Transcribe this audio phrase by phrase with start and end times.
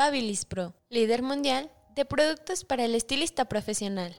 [0.00, 4.16] Babilis Pro, líder mundial de productos para el estilista profesional.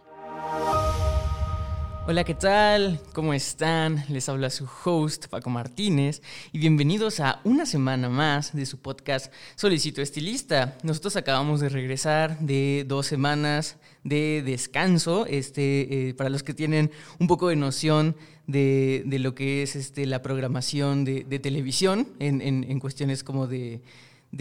[2.05, 2.99] Hola, ¿qué tal?
[3.13, 4.03] ¿Cómo están?
[4.07, 9.33] Les habla su host, Paco Martínez, y bienvenidos a una semana más de su podcast
[9.55, 10.77] Solicito Estilista.
[10.83, 15.25] Nosotros acabamos de regresar de dos semanas de descanso.
[15.25, 20.05] Este, eh, para los que tienen un poco de noción de, lo que es este,
[20.05, 23.81] la programación de, televisión en, cuestiones como de,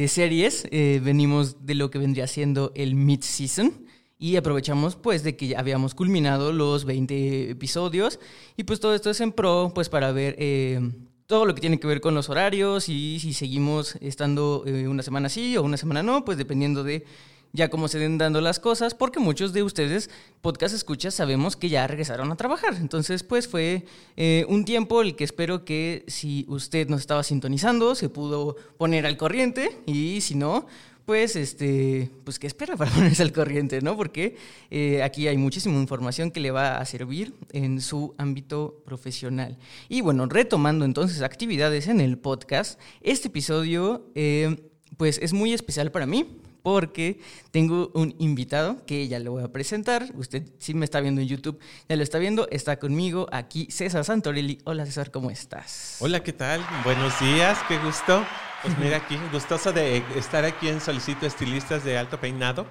[0.08, 3.86] series, eh, venimos de lo que vendría siendo el mid-season
[4.18, 8.20] y aprovechamos pues de que ya habíamos culminado los 20 episodios
[8.56, 10.80] y pues todo esto es en pro pues para ver eh,
[11.26, 15.02] todo lo que tiene que ver con los horarios y si seguimos estando eh, una
[15.02, 17.04] semana sí o una semana no, pues dependiendo de
[17.52, 21.68] ya cómo se den dando las cosas, porque muchos de ustedes, podcast escuchas, sabemos que
[21.68, 22.74] ya regresaron a trabajar.
[22.76, 23.84] Entonces, pues fue
[24.16, 29.06] eh, un tiempo el que espero que si usted nos estaba sintonizando, se pudo poner
[29.06, 30.66] al corriente y si no,
[31.04, 33.96] pues, este, pues, ¿qué espera para ponerse al corriente, no?
[33.96, 34.36] Porque
[34.70, 39.58] eh, aquí hay muchísima información que le va a servir en su ámbito profesional.
[39.88, 45.90] Y bueno, retomando entonces actividades en el podcast, este episodio, eh, pues, es muy especial
[45.90, 46.26] para mí
[46.62, 50.06] porque tengo un invitado que ya le voy a presentar.
[50.14, 51.58] Usted si me está viendo en YouTube,
[51.88, 52.48] ya lo está viendo.
[52.50, 54.58] Está conmigo aquí César Santorelli.
[54.64, 55.96] Hola César, ¿cómo estás?
[56.00, 56.64] Hola, ¿qué tal?
[56.84, 58.24] Buenos días, qué gusto.
[58.62, 62.66] Pues mira aquí, gustoso de estar aquí en Solicito Estilistas de Alto Peinado.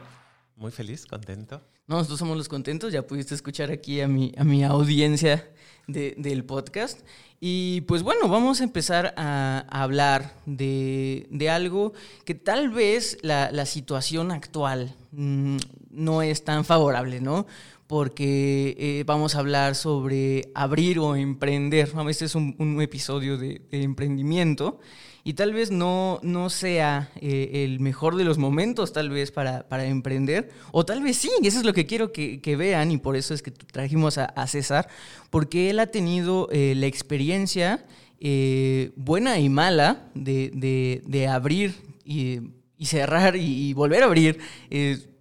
[0.56, 1.62] Muy feliz, contento.
[1.90, 5.50] No, nosotros somos los contentos, ya pudiste escuchar aquí a mi, a mi audiencia
[5.88, 7.00] del podcast.
[7.40, 11.94] Y pues bueno, vamos a empezar a, hablar de, algo
[12.26, 15.58] que tal vez la, situación actual mm,
[15.90, 17.48] no es tan favorable, ¿no?
[17.88, 21.92] Porque eh, vamos a hablar sobre abrir o emprender.
[22.08, 24.80] Este es un, un episodio de, de emprendimiento
[25.24, 29.86] y tal vez no, no sea eh, el mejor de los momentos, tal vez, para,
[29.86, 33.16] emprender, o tal vez sí, y eso es lo que quiero que, vean, y por
[33.16, 34.88] eso es que trajimos a, César,
[35.30, 37.86] porque él ha tenido eh, la experiencia
[38.20, 42.40] eh, buena y mala de, abrir y,
[42.86, 44.40] cerrar y, volver a abrir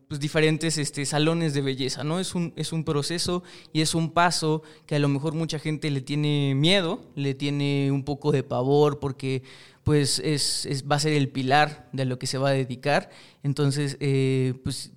[0.08, 2.18] pues, diferentes este, salones de belleza, ¿no?
[2.18, 3.42] Es un, es un proceso
[3.74, 7.92] y es un paso que a lo mejor mucha gente le tiene miedo, le tiene
[7.92, 9.42] un poco de pavor, porque
[9.88, 13.08] pues es, va a ser el pilar de lo que se va a dedicar.
[13.42, 14.92] Entonces, eh, pues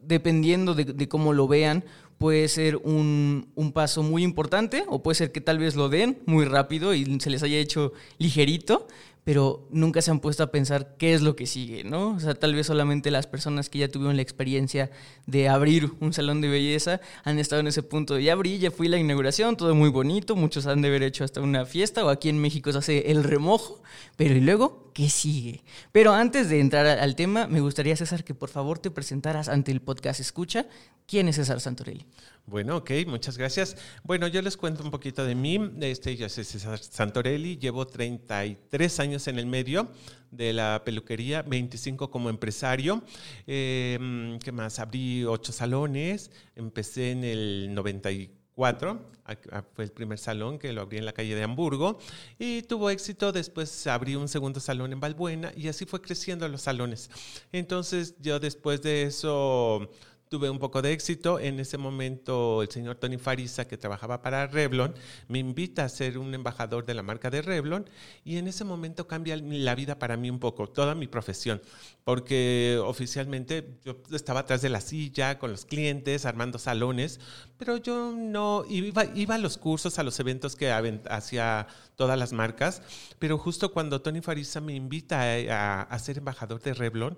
[0.00, 1.82] dependiendo de, cómo lo vean,
[2.16, 6.44] puede ser un, paso muy importante o puede ser que tal vez lo den muy
[6.44, 8.86] rápido y se les haya hecho ligerito,
[9.26, 12.10] pero nunca se han puesto a pensar qué es lo que sigue, ¿no?
[12.10, 14.88] O sea, tal vez solamente las personas que ya tuvieron la experiencia
[15.26, 18.70] de abrir un salón de belleza han estado en ese punto de ya abrí, ya
[18.70, 22.08] fui la inauguración, todo muy bonito, muchos han de haber hecho hasta una fiesta o
[22.08, 23.82] aquí en México se hace el remojo,
[24.14, 25.62] pero ¿y luego qué sigue?
[25.92, 29.70] Pero antes de entrar al tema, me gustaría, César, que por favor te presentaras ante
[29.70, 30.64] el podcast Escucha.
[31.06, 32.06] ¿Quién es César Santorelli?
[32.46, 33.76] Bueno, ok, muchas gracias.
[34.04, 35.60] Bueno, yo les cuento un poquito de mí.
[35.82, 39.90] Este, yo soy César Santorelli, llevo 33 años en el medio
[40.30, 43.02] de la peluquería, 25 como empresario.
[43.46, 44.78] Eh, ¿Qué más?
[44.78, 51.04] Abrí ocho salones, empecé en el 94, fue el primer salón que lo abrí en
[51.04, 51.98] la calle de Hamburgo
[52.38, 53.32] y tuvo éxito.
[53.32, 57.10] Después abrí un segundo salón en Balbuena y así fue creciendo los salones.
[57.52, 59.90] Entonces yo después de eso
[60.28, 61.38] tuve un poco de éxito.
[61.38, 64.94] En ese momento el señor Tony Farisa, que trabajaba para Revlon,
[65.28, 67.88] me invita a ser un embajador de la marca de Revlon
[68.24, 71.62] y en ese momento cambia la vida para mí un poco, toda mi profesión,
[72.04, 77.20] porque oficialmente yo estaba atrás de la silla con los clientes, armando salones,
[77.58, 82.32] pero yo no iba, iba a los cursos, a los eventos que hacía todas las
[82.32, 82.82] marcas,
[83.18, 87.16] pero justo cuando Tony Farisa me invita a, a ser embajador de Revlon,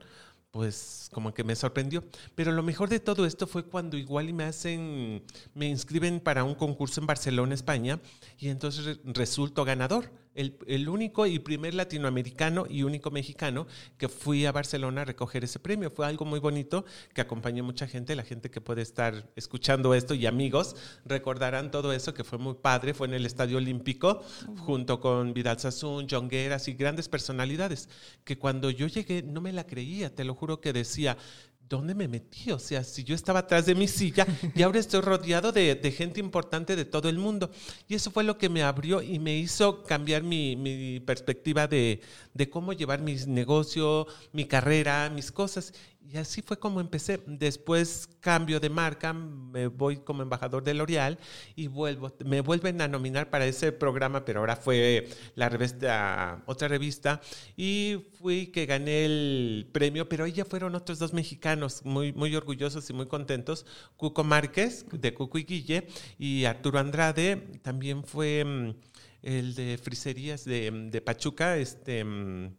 [0.51, 2.05] pues como que me sorprendió.
[2.35, 5.23] Pero lo mejor de todo esto fue cuando igual me hacen,
[5.55, 8.01] me inscriben para un concurso en Barcelona, España,
[8.39, 14.53] y entonces resulto ganador el, único y primer latinoamericano y único mexicano que fui a
[14.53, 15.91] Barcelona a recoger ese premio.
[15.91, 20.15] Fue algo muy bonito que acompañó mucha gente, la gente que puede estar escuchando esto
[20.15, 22.95] y amigos recordarán todo eso que fue muy padre.
[22.95, 24.23] Fue en el Estadio Olímpico
[24.59, 27.89] junto con Vidal Sassoon, John Gueras y grandes personalidades
[28.25, 31.17] que cuando yo llegué no me la creía, te lo juro que decía,
[31.69, 32.51] ¿dónde me metí?
[32.51, 36.21] O sea, si yo estaba atrás de mi silla y ahora estoy rodeado de, gente
[36.21, 37.51] importante de todo el mundo.
[37.87, 42.01] Y eso fue lo que me abrió y me hizo cambiar mi, mi perspectiva de,
[42.35, 45.73] de, cómo llevar mi negocio, mi carrera, mis cosas.
[46.11, 47.21] Y así fue como empecé.
[47.27, 51.19] Después cambio de marca, me voy como embajador de L'Oreal
[51.55, 56.67] y vuelvo, me vuelven a nominar para ese programa, pero ahora fue la revista, otra
[56.67, 57.21] revista,
[57.59, 62.35] y fui que gané el premio, pero ahí ya fueron otros dos mexicanos muy, muy
[62.35, 63.67] orgullosos y muy contentos,
[63.99, 65.89] Cuco Márquez, de Cuco y Guille,
[66.19, 68.75] y Arturo Andrade, también fue mm,
[69.21, 72.57] el de Friserías de, de Pachuca, este, mm,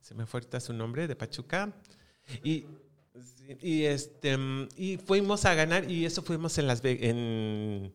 [0.00, 1.74] se me fue su nombre, de Pachuca.
[2.42, 2.64] Y
[3.60, 4.36] y, este,
[4.76, 7.92] y fuimos a ganar y eso fuimos en Las en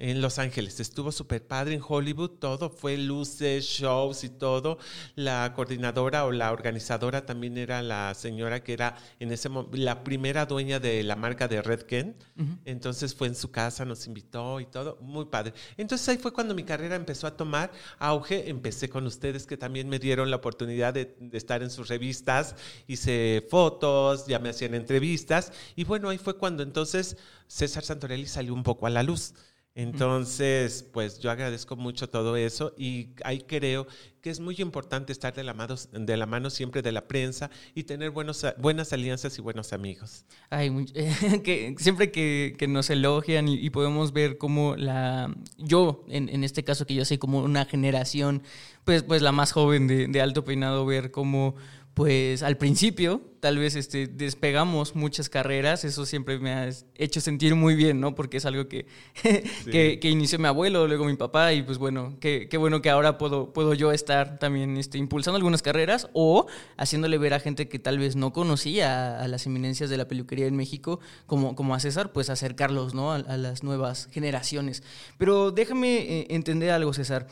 [0.00, 0.80] en Los Ángeles.
[0.80, 4.78] Estuvo súper padre en Hollywood, todo fue luces, shows y todo.
[5.14, 10.46] La coordinadora o la organizadora también era la señora que era en ese la primera
[10.46, 12.16] dueña de la marca de Redken.
[12.64, 15.52] Entonces fue en su casa, nos invitó y todo, muy padre.
[15.76, 18.48] Entonces ahí fue cuando mi carrera empezó a tomar auge.
[18.48, 22.56] Empecé con ustedes que también me dieron la oportunidad de, de estar en sus revistas,
[22.86, 27.16] hice fotos, ya me hacían entrevistas y bueno, ahí fue cuando entonces
[27.46, 29.34] César Santorelli salió un poco a la luz.
[29.76, 33.86] Entonces, pues yo agradezco mucho todo eso y ahí creo
[34.20, 37.50] que es muy importante estar de la mano, de la mano siempre de la prensa
[37.74, 40.24] y tener buenos, buenas alianzas y buenos amigos.
[40.50, 40.70] Ay,
[41.44, 45.32] que siempre que, nos elogian y, podemos ver cómo la...
[45.56, 48.42] Yo, en, este caso que yo soy como una generación,
[48.84, 51.54] pues, pues la más joven de, de Alto Peinado, ver cómo
[52.00, 57.54] pues al principio tal vez este, despegamos muchas carreras, eso siempre me ha hecho sentir
[57.54, 58.14] muy bien, ¿no?
[58.14, 58.86] Porque es algo que,
[59.70, 63.52] que, inició mi abuelo, luego mi papá, y pues bueno, qué, bueno que ahora puedo,
[63.52, 66.46] puedo yo estar también este, impulsando algunas carreras o
[66.78, 70.46] haciéndole ver a gente que tal vez no conocía a, las eminencias de la peluquería
[70.46, 73.12] en México, como, como a César, pues acercarlos, ¿no?
[73.12, 74.82] A, las nuevas generaciones.
[75.18, 77.26] Pero déjame eh, entender algo, César.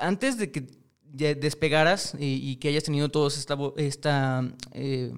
[0.00, 0.81] Antes de que
[1.12, 5.12] despegaras y, que hayas tenido todo esta, esta eh,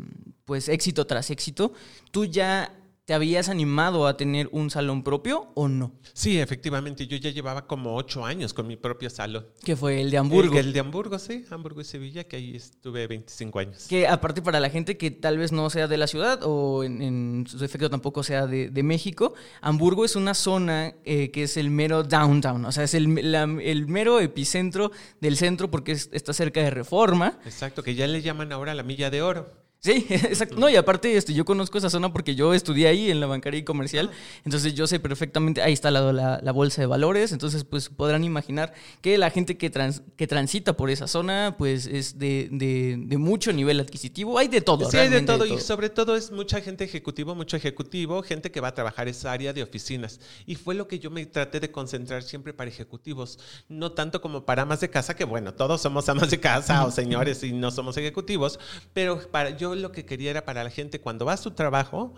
[0.45, 1.73] pues éxito tras éxito,
[2.11, 2.73] tú ya
[3.07, 5.93] ¿Te habías animado a tener un salón propio o no?
[6.15, 7.07] Sí, efectivamente.
[7.07, 9.47] Yo ya llevaba como ocho años con mi propio salón.
[9.63, 10.59] Que fue el de Hamburgo.
[10.59, 11.45] El, de Hamburgo, sí.
[11.51, 13.87] Hamburgo y Sevilla, que ahí estuve 25 años.
[13.91, 17.45] Que aparte para la gente que tal vez no sea de la ciudad o en,
[17.47, 22.05] su efecto tampoco sea de, México, Hamburgo es una zona eh, que es el mero
[22.05, 22.65] downtown.
[22.65, 27.39] O sea, es el, el mero epicentro del centro porque está cerca de Reforma.
[27.45, 29.64] Exacto, que ya le llaman ahora la Milla de Oro.
[29.85, 30.57] Sí, exacto.
[30.59, 33.61] No, y aparte, este, yo conozco esa zona porque yo estudié ahí en la bancaria
[33.61, 34.11] y comercial.
[34.43, 37.33] Entonces yo sé perfectamente, ahí está la, la, la bolsa de valores.
[37.33, 38.73] Entonces, pues podrán imaginar
[39.03, 39.71] que la gente que,
[40.17, 44.39] que transita por esa zona, pues es de, de, mucho nivel adquisitivo.
[44.39, 44.91] Hay de todo.
[44.91, 48.63] Sí, hay de todo, Y sobre todo es mucha gente ejecutivo, mucho ejecutivo, gente que
[48.63, 50.19] va a trabajar esa área de oficinas.
[50.47, 53.39] Y fue lo que yo me traté de concentrar siempre para ejecutivos.
[53.69, 56.91] No tanto como para amas de casa, que bueno, todos somos amas de casa o
[56.91, 58.59] señores y no somos ejecutivos.
[58.95, 62.15] Pero para yo lo que quería era para la gente cuando va a su trabajo,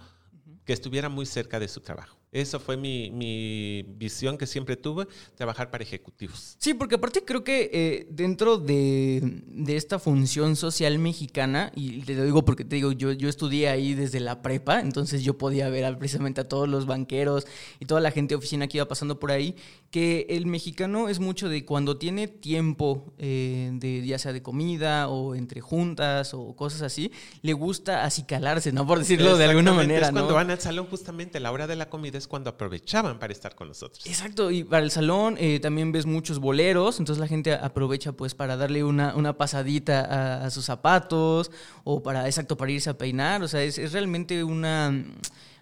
[0.65, 2.16] que estuviera muy cerca de su trabajo.
[2.33, 5.07] Eso fue mi, visión que siempre tuve,
[5.37, 6.57] trabajar para ejecutivos.
[6.59, 12.25] Sí, porque aparte creo que eh, dentro de, esta función social mexicana, y te lo
[12.25, 15.97] digo porque te digo, yo, yo estudié ahí desde la prepa, entonces yo podía ver
[15.99, 17.47] precisamente a todos los banqueros
[17.81, 19.55] y toda la gente de oficina que iba pasando por ahí,
[19.91, 25.09] que el mexicano es mucho de cuando tiene tiempo, eh, de, ya sea de comida
[25.09, 28.87] o entre juntas o cosas así, le gusta acicalarse, ¿no?
[28.87, 30.07] Por decirlo de alguna manera.
[30.07, 33.33] Es cuando van al salón justamente, la hora de la comida es cuando aprovechaban para
[33.33, 34.07] estar con nosotros.
[34.07, 38.35] Exacto, y para el salón eh, también ves muchos boleros, entonces la gente aprovecha pues
[38.35, 41.51] para darle una, una pasadita a, sus zapatos
[41.85, 45.05] o para, exacto, para irse a peinar, o sea, es, realmente una,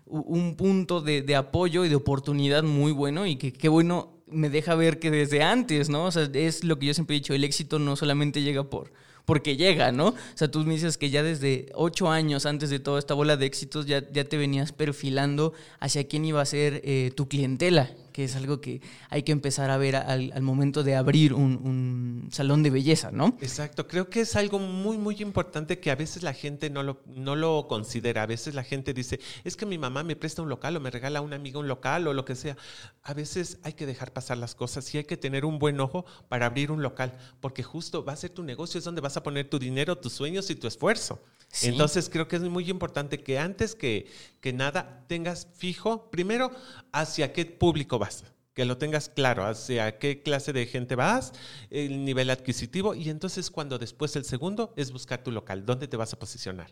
[0.06, 4.74] un punto de, apoyo y de oportunidad muy bueno y que qué bueno me deja
[4.74, 6.06] ver que desde antes, ¿no?
[6.06, 8.92] O sea, es lo que yo siempre he dicho, el éxito no solamente llega por
[9.24, 10.08] porque llega, ¿no?
[10.08, 13.36] O sea, tú me dices que ya desde ocho años antes de toda esta bola
[13.36, 17.90] de éxitos ya, ya te venías perfilando hacia quién iba a ser eh, tu clientela
[18.14, 18.80] que es algo que
[19.10, 23.36] hay que empezar a ver al, momento de abrir un, salón de belleza, ¿no?
[23.40, 27.02] Exacto, creo que es algo muy, muy importante que a veces la gente no lo,
[27.06, 28.22] no lo considera.
[28.22, 30.92] A veces la gente dice, es que mi mamá me presta un local o me
[30.92, 32.56] regala a una amiga un local o lo que sea.
[33.02, 36.06] A veces hay que dejar pasar las cosas y hay que tener un buen ojo
[36.28, 39.24] para abrir un local, porque justo va a ser tu negocio, es donde vas a
[39.24, 41.20] poner tu dinero, tus sueños y tu esfuerzo.
[41.62, 44.06] Entonces creo que es muy importante que antes que,
[44.40, 46.50] que nada tengas fijo, primero,
[46.92, 51.32] hacia qué público vas que lo tengas claro, hacia qué clase de gente vas,
[51.70, 55.96] el nivel adquisitivo y entonces cuando después el segundo es buscar tu local, dónde te
[55.96, 56.70] vas a posicionar.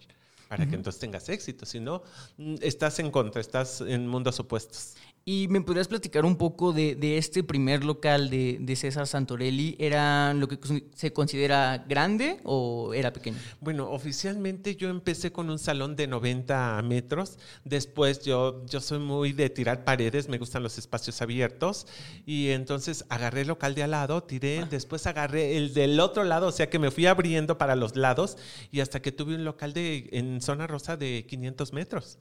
[0.49, 1.65] para que entonces tengas éxito.
[1.65, 2.03] Si no,
[2.37, 4.97] mm, estás en contra, estás en mundos opuestos.
[5.25, 9.76] ¿Y me podrías platicar un poco de, este primer local de, César Santorelli?
[9.79, 10.59] ¿Era lo que
[10.95, 13.37] se considera grande o era pequeño?
[13.61, 17.38] Bueno, oficialmente yo empecé con un salón de 90 metros.
[17.64, 21.87] Después yo, yo soy muy de tirar paredes, me gustan los espacios abiertos.
[22.26, 24.69] Y entonces agarré el local de al lado, tiré, ah.
[24.69, 28.38] después agarré el del otro lado, o sea que me fui abriendo para los lados
[28.73, 32.19] y hasta que tuve un local de, en zona rosa de 500 metros.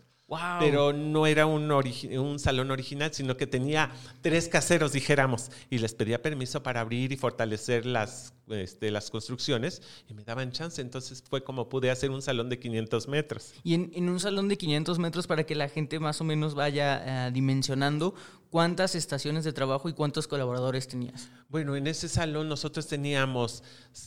[0.59, 5.93] Pero no era un, un salón original, sino que tenía tres caseros, dijéramos, y les
[5.93, 10.81] pedía permiso para abrir y fortalecer las, este, las construcciones y me daban chance.
[10.81, 13.53] Entonces fue como pude hacer un salón de 500 metros.
[13.63, 17.27] Y en, un salón de 500 metros, para que la gente más o menos vaya
[17.27, 18.13] eh, dimensionando,
[18.49, 21.29] ¿cuántas estaciones de trabajo y cuántos colaboradores tenías?
[21.49, 23.63] Bueno, en ese salón nosotros teníamos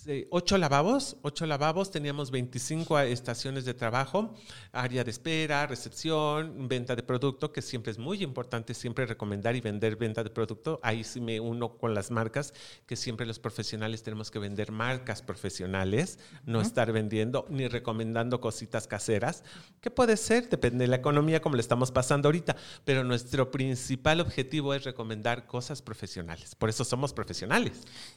[0.07, 4.35] eh, ocho lavabos, ocho lavabos, teníamos 25 estaciones de trabajo,
[4.73, 6.13] área de espera, recepción,
[6.54, 10.78] venta de producto, que siempre es muy importante, siempre recomendar y vender venta de producto.
[10.83, 12.52] Ahí sí me uno con las marcas,
[12.87, 18.87] que siempre los profesionales tenemos que vender marcas profesionales, no estar vendiendo ni recomendando cositas
[18.87, 19.42] caseras,
[19.80, 24.21] que puede ser, depende de la economía como le estamos pasando ahorita, pero nuestro principal
[24.21, 26.54] objetivo objetivo es recomendar cosas profesionales.
[26.56, 27.73] Por eso somos profesionales.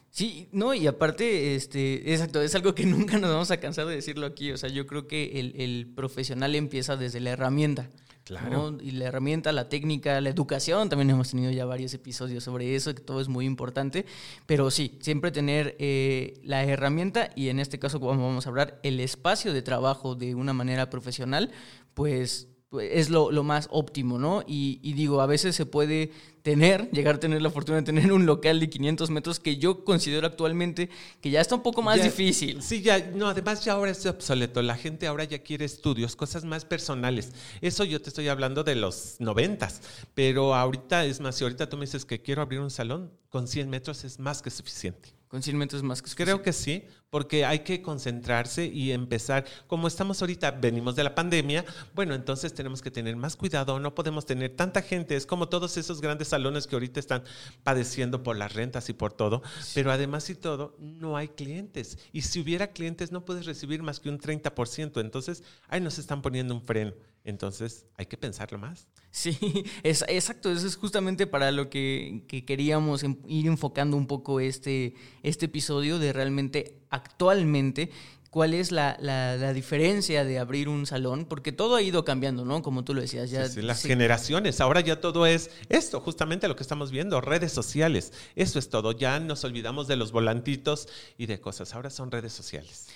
[0.09, 3.95] Sí, no, y aparte, este, exacto, es algo que nunca nos vamos a cansar de
[3.95, 4.51] decirlo aquí.
[4.51, 7.86] O sea, yo creo que el, profesional empieza desde la herramienta.
[8.27, 8.77] Claro.
[8.81, 12.93] Y la herramienta, la técnica, la educación, también hemos tenido ya varios episodios sobre eso,
[12.93, 14.05] que todo es muy importante.
[14.45, 18.79] Pero sí, siempre tener eh, la herramienta y en este caso, como vamos a hablar,
[18.83, 21.51] el espacio de trabajo de una manera profesional,
[21.93, 22.49] pues pues,
[22.81, 24.43] es lo, más óptimo, ¿no?
[24.45, 28.25] Y, digo, a veces se puede tener, llegar a tener la fortuna de tener un
[28.25, 30.89] local de 500 metros que yo considero actualmente
[31.21, 32.61] que ya está un poco más difícil.
[32.61, 34.61] Sí, ya, no, además ya ahora es obsoleto.
[34.61, 37.31] La gente ahora ya quiere estudios, cosas más personales.
[37.61, 39.81] Eso yo te estoy hablando de los noventas,
[40.13, 43.47] pero ahorita es más, si ahorita tú me dices que quiero abrir un salón, con
[43.47, 45.16] 100 metros es más que suficiente.
[45.27, 49.45] Con 100 metros más que Creo que sí, porque hay que concentrarse y empezar.
[49.67, 53.93] Como estamos ahorita, venimos de la pandemia, bueno, entonces tenemos que tener más cuidado, no
[53.93, 55.15] podemos tener tanta gente.
[55.15, 57.23] Es como todos esos grandes salones que ahorita están
[57.63, 59.41] padeciendo por las rentas y por todo,
[59.73, 61.97] pero además y todo, no hay clientes.
[62.13, 65.01] Y si hubiera clientes, no puedes recibir más que un 30%.
[65.01, 66.93] Entonces, ahí nos están poniendo un freno.
[67.27, 68.87] Entonces, hay que pensarlo más.
[69.11, 69.37] Sí,
[69.83, 70.49] es, exacto.
[70.49, 76.13] Eso es justamente para lo que, queríamos ir enfocando un poco este, este episodio de
[76.13, 77.91] realmente actualmente
[78.29, 82.61] cuál es la, diferencia de abrir un salón, porque todo ha ido cambiando, ¿no?
[82.61, 83.29] Como tú lo decías.
[83.29, 88.13] Ya, las generaciones, ahora ya todo es esto, justamente lo que estamos viendo, redes sociales,
[88.35, 92.31] eso es todo, ya nos olvidamos de los volantitos y de cosas, ahora son redes
[92.31, 92.87] sociales.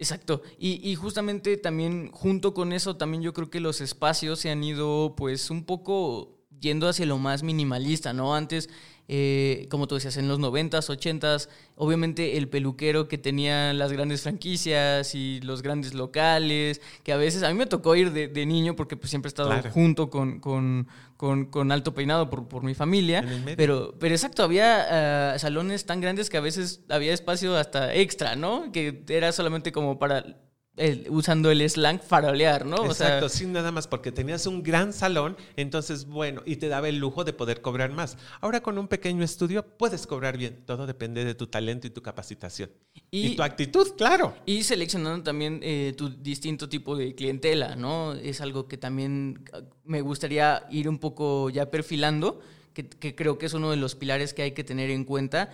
[0.00, 0.40] Exacto.
[0.58, 5.14] Y, justamente también junto con eso, también yo creo que los espacios se han ido
[5.14, 8.34] pues un poco yendo hacia lo más minimalista, ¿no?
[8.34, 8.68] Antes,
[9.08, 14.22] eh, como tú decías, en los 90s, 80s, obviamente el peluquero que tenía las grandes
[14.22, 18.76] franquicias y los grandes locales, que a veces a mí me tocó ir de, niño
[18.76, 23.24] porque pues siempre he estado junto con, con, alto peinado por, por mi familia,
[23.56, 28.36] pero, pero exacto, había ah, salones tan grandes que a veces había espacio hasta extra,
[28.36, 28.70] ¿no?
[28.72, 30.24] Que era solamente como para
[31.08, 32.86] usando el slang farolear, ¿no?
[32.86, 36.98] Exacto, sin nada más, porque tenías un gran salón, entonces, bueno, y te daba el
[36.98, 38.16] lujo de poder cobrar más.
[38.40, 42.02] Ahora con un pequeño estudio puedes cobrar bien, todo depende de tu talento y tu
[42.02, 42.70] capacitación.
[43.10, 44.34] Y, tu actitud, claro.
[44.46, 48.14] Y seleccionando también eh, tu distinto tipo de clientela, ¿no?
[48.14, 49.44] Es algo que también
[49.84, 52.40] me gustaría ir un poco ya perfilando.
[52.72, 55.50] Que, que, creo que es uno de los pilares que hay que tener en cuenta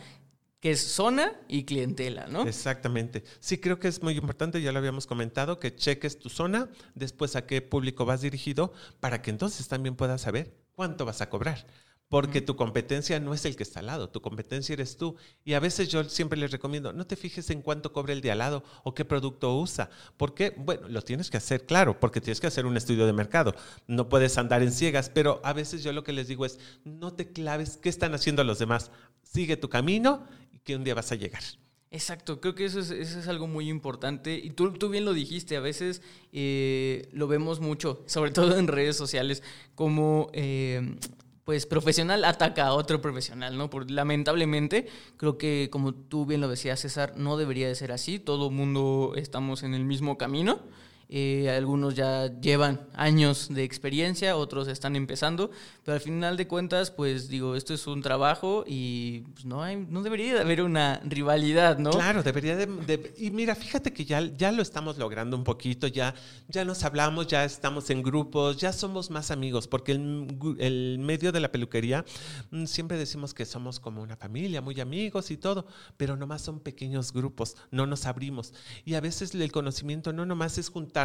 [0.61, 2.43] que es zona y clientela, ¿no?
[2.47, 3.25] Exactamente.
[3.41, 7.37] Sí, creo que es muy importante, ya lo habíamos comentado, que cheques tu zona, después
[7.37, 11.67] a qué público vas dirigido, para que entonces también puedas saber cuánto vas a cobrar.
[12.09, 15.17] Porque tu competencia no es el que está al lado, tu competencia eres tú.
[15.45, 18.31] Y a veces yo siempre les recomiendo, no te fijes en cuánto cobra el de
[18.31, 19.91] al lado o qué producto usa.
[20.17, 23.57] Porque, bueno, lo tienes que hacer, claro, porque tienes que hacer un estudio de mercado.
[23.89, 27.13] No puedes andar en ciegas, pero a veces yo lo que les digo es, no
[27.13, 28.93] te claves qué están haciendo los demás.
[29.25, 30.25] Sigue tu camino
[30.67, 31.43] que un día vas a llegar.
[31.91, 34.35] Exacto, creo que eso es, algo muy importante.
[34.35, 38.67] Y tú, tú bien lo dijiste, a veces eh, lo vemos mucho, sobre todo en
[38.67, 39.43] redes sociales,
[39.75, 40.97] como eh,
[41.45, 43.71] pues profesional ataca a otro profesional, ¿no?
[43.71, 48.19] Por, lamentablemente, creo que como tú bien lo decías, César, no debería de ser así.
[48.19, 50.61] Todo mundo estamos en el mismo camino.
[51.09, 55.53] Eh, algunos ya llevan años de experiencia, otros están empezando,
[55.85, 59.77] pero al final de cuentas, pues digo, esto es un trabajo y pues, no, hay,
[59.77, 61.91] no debería de haber una rivalidad, ¿no?
[61.91, 66.13] Claro, debería de, Y mira, fíjate que ya, ya lo estamos logrando un poquito, ya,
[66.49, 71.31] ya nos hablamos, ya estamos en grupos, ya somos más amigos, porque el, el medio
[71.31, 72.05] de la peluquería
[72.51, 76.59] mm, siempre decimos que somos como una familia, muy amigos y todo, pero nomás son
[76.59, 78.53] pequeños grupos, no nos abrimos.
[78.85, 80.96] Y a veces el conocimiento no nomás es juntar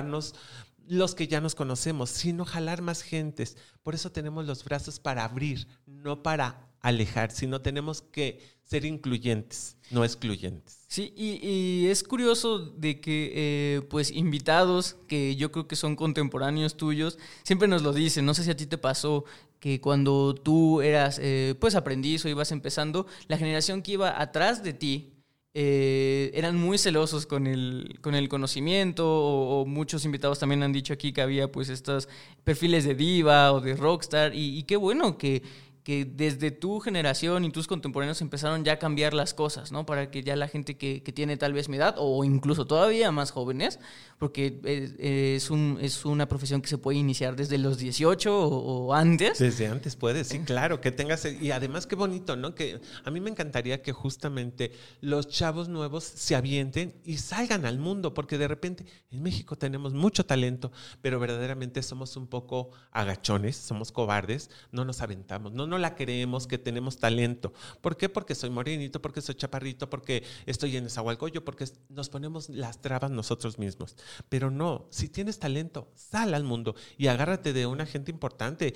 [0.87, 3.57] los que ya nos conocemos, sino jalar más gentes.
[3.83, 9.77] Por eso tenemos los brazos para abrir, no para alejar, sino tenemos que ser incluyentes,
[9.91, 10.85] no excluyentes.
[10.87, 16.75] Sí, y, es curioso de que, eh, pues, invitados que yo creo que son contemporáneos
[16.75, 18.25] tuyos, siempre nos lo dicen.
[18.25, 19.25] No sé si a ti te pasó
[19.59, 24.63] que cuando tú eras, eh, pues, aprendiz o ibas empezando, la generación que iba atrás
[24.63, 25.10] de ti,
[25.53, 30.93] eh, eran muy celosos con el, con el conocimiento o, muchos invitados también han dicho
[30.93, 32.07] aquí que había pues estos
[32.43, 35.43] perfiles de diva o de rockstar y qué bueno que,
[35.83, 39.85] que desde tu generación y tus contemporáneos empezaron ya a cambiar las cosas, ¿no?
[39.85, 43.11] Para que ya la gente que, que tiene tal vez mi edad o incluso todavía
[43.11, 43.79] más jóvenes,
[44.21, 44.59] porque
[44.99, 49.39] es, un, es una profesión que se puede iniciar desde los 18 o, antes.
[49.39, 52.53] Desde antes puede, sí, claro, que tengas, y además qué bonito, ¿no?
[52.53, 57.79] Que a mí me encantaría que justamente los chavos nuevos se avienten y salgan al
[57.79, 60.71] mundo, porque de repente en México tenemos mucho talento,
[61.01, 66.47] pero verdaderamente somos un poco agachones, somos cobardes, no nos aventamos, no no la creemos
[66.47, 67.53] que tenemos talento.
[67.79, 68.09] ¿Por qué?
[68.09, 73.09] Porque soy morenito, porque soy chaparrito, porque estoy en Esahualcoyo, porque nos ponemos las trabas
[73.09, 73.95] nosotros mismos.
[74.27, 78.75] Pero no, si tienes talento, sal al mundo y agárrate de una gente importante.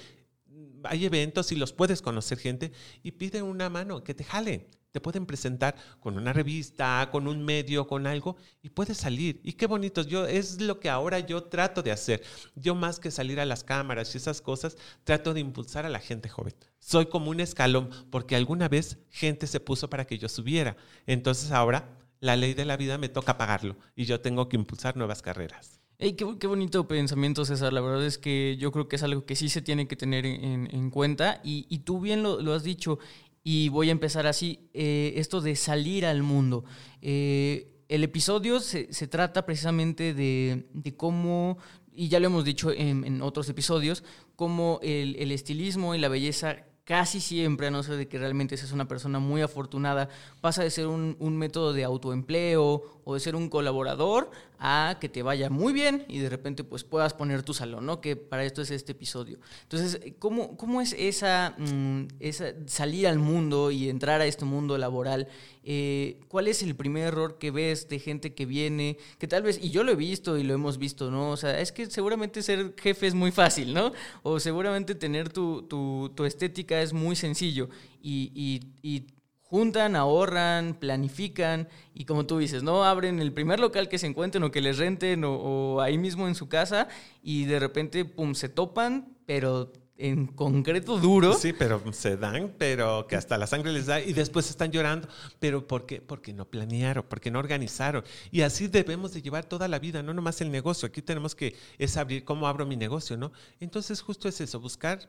[0.84, 2.72] Hay eventos y los puedes conocer gente
[3.04, 4.70] y pide una mano, que te jale.
[4.96, 9.42] Te pueden presentar con una revista, con un medio, con algo y puedes salir.
[9.44, 12.24] Y qué bonito, yo es lo que ahora yo trato de hacer.
[12.56, 16.00] Yo más que salir a las cámaras y esas cosas, trato de impulsar a la
[16.00, 16.56] gente joven.
[16.80, 20.78] Soy como un escalón porque alguna vez gente se puso para que yo subiera.
[21.08, 21.90] Entonces ahora
[22.22, 25.82] la ley de la vida me toca pagarlo y yo tengo que impulsar nuevas carreras.
[25.98, 27.74] qué, bonito pensamiento, César.
[27.74, 30.26] La verdad es que yo creo que es algo que sí se tiene que tener
[30.26, 31.42] en, cuenta.
[31.44, 33.00] Y, tú bien lo, has dicho
[33.48, 36.66] y voy a empezar así, eh, esto de salir al mundo.
[37.04, 40.66] Eh, el episodio se, trata precisamente de,
[40.98, 41.60] cómo,
[41.94, 44.04] y ya lo hemos dicho en, otros episodios,
[44.36, 48.72] cómo el, estilismo y la belleza casi siempre, a no ser de que realmente seas
[48.72, 50.10] una persona muy afortunada,
[50.42, 55.24] pasa de ser un método de autoempleo o de ser un colaborador a que te
[55.24, 58.02] vaya muy bien y de repente pues puedas poner tu salón, ¿no?
[58.02, 59.40] Que para esto es este episodio.
[59.64, 64.78] Entonces, ¿cómo, cómo es esa, mm, esa salir al mundo y entrar a este mundo
[64.78, 65.28] laboral?
[65.64, 69.60] Eh, ¿Cuál es el primer error que ves de gente que viene, que tal vez,
[69.62, 71.32] y yo lo he visto y lo hemos visto, ¿no?
[71.32, 73.92] O sea, es que seguramente ser jefe es muy fácil, ¿no?
[74.24, 77.70] O seguramente tener tu, tu, estética es muy sencillo
[78.02, 79.06] y, y, y
[79.46, 82.84] juntan, ahorran, planifican y como tú dices, ¿no?
[82.84, 86.36] Abren el primer local que se encuentren o que les renten o, ahí mismo en
[86.36, 86.88] su casa
[87.22, 91.34] y de repente, pum, se topan, pero en concreto duro.
[91.34, 95.08] Sí, pero se dan, pero que hasta la sangre les da y después están llorando.
[95.40, 96.02] ¿Pero por qué?
[96.02, 98.04] Porque no planearon, porque no organizaron.
[98.32, 100.88] Y así debemos de llevar toda la vida, no nomás el negocio.
[100.88, 103.32] Aquí tenemos que es abrir cómo abro mi negocio, ¿no?
[103.60, 105.08] Entonces justo es eso, buscar,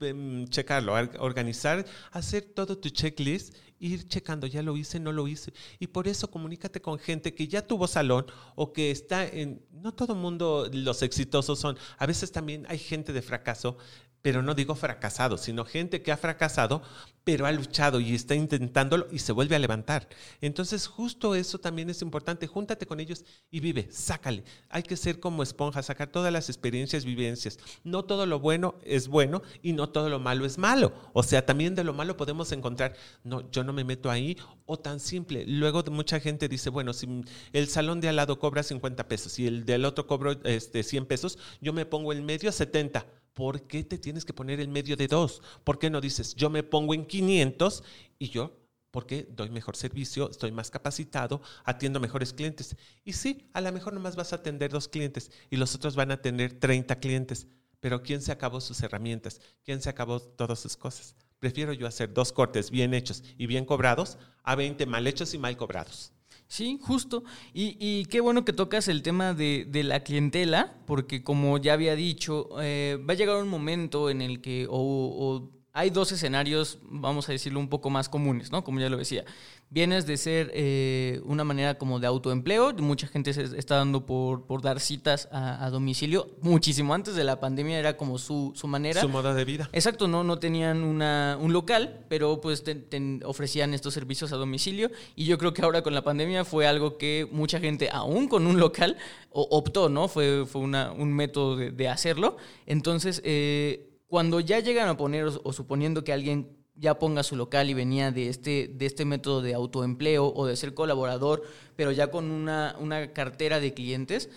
[0.00, 5.52] em, checarlo, organizar, hacer todo tu checklist ir checando, ya lo hice, no lo hice.
[5.78, 9.62] Y por eso comunícate con gente que ya tuvo salón o que está en...
[9.72, 13.76] No todo mundo, los exitosos son, a veces también hay gente de fracaso
[14.24, 16.80] pero no digo fracasado, sino gente que ha fracasado,
[17.24, 20.08] pero ha luchado y está intentándolo y se vuelve a levantar.
[20.40, 22.46] Entonces, justo eso también es importante.
[22.46, 24.42] Júntate con ellos y vive, sácale.
[24.70, 27.58] Hay que ser como esponja, sacar todas las experiencias, vivencias.
[27.82, 30.94] No todo lo bueno es bueno y no todo lo malo es malo.
[31.12, 34.78] O sea, también de lo malo podemos encontrar, no, yo no me meto ahí, o
[34.78, 35.44] tan simple.
[35.46, 37.06] Luego mucha gente dice, bueno, si
[37.52, 41.04] el salón de al lado cobra 50 pesos y el del otro cobra este, 100
[41.04, 43.04] pesos, yo me pongo en medio 70
[43.34, 45.42] ¿por qué te tienes que poner en medio de dos?
[45.64, 47.82] ¿Por qué no dices, yo me pongo en 500
[48.18, 48.56] y yo,
[48.90, 52.76] porque doy mejor servicio, estoy más capacitado, atiendo mejores clientes?
[53.04, 56.12] Y sí, a lo mejor nomás vas a atender dos clientes y los otros van
[56.12, 57.48] a tener 30 clientes,
[57.80, 59.40] pero ¿quién se acabó sus herramientas?
[59.64, 61.16] ¿Quién se acabó todas sus cosas?
[61.38, 65.38] Prefiero yo hacer dos cortes bien hechos y bien cobrados a 20 mal hechos y
[65.38, 66.12] mal cobrados.
[66.46, 67.24] Sí, justo.
[67.52, 72.48] Y, qué bueno que tocas el tema de, la clientela, porque como ya había dicho,
[72.60, 77.32] eh, va a llegar un momento en el que o, hay dos escenarios, vamos a
[77.32, 78.62] decirlo, un poco más comunes, ¿no?
[78.62, 79.24] Como ya lo decía.
[79.70, 84.46] Vienes de ser eh, una manera como de autoempleo, mucha gente se está dando por,
[84.46, 89.00] por dar citas a, domicilio, muchísimo antes de la pandemia era como su, su manera.
[89.00, 89.68] Su moda de vida.
[89.72, 92.86] Exacto, no, no tenían una, un local, pero pues te,
[93.24, 96.98] ofrecían estos servicios a domicilio y yo creo que ahora con la pandemia fue algo
[96.98, 98.96] que mucha gente, aún con un local,
[99.32, 100.06] optó, ¿no?
[100.06, 102.36] Fue, fue una, un método de, de hacerlo.
[102.64, 107.70] Entonces, eh, cuando ya llegan a poner, o, suponiendo que alguien ya ponga su local
[107.70, 111.42] y venía de este, de este método de autoempleo o de ser colaborador,
[111.76, 114.28] pero ya con una, una cartera de clientes,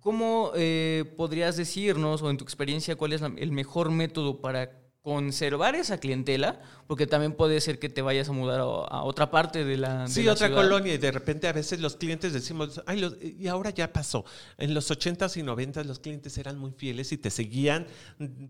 [0.00, 5.74] ¿cómo eh, podrías decirnos, o en tu experiencia, cuál es el mejor método para conservar
[5.74, 9.78] esa clientela, porque también puede ser que te vayas a mudar a, otra parte de
[9.78, 13.70] la Sí, otra colonia y de repente a veces los clientes decimos, ay, y ahora
[13.70, 14.26] ya pasó.
[14.58, 17.86] En los 80s y 90s los clientes eran muy fieles y te seguían,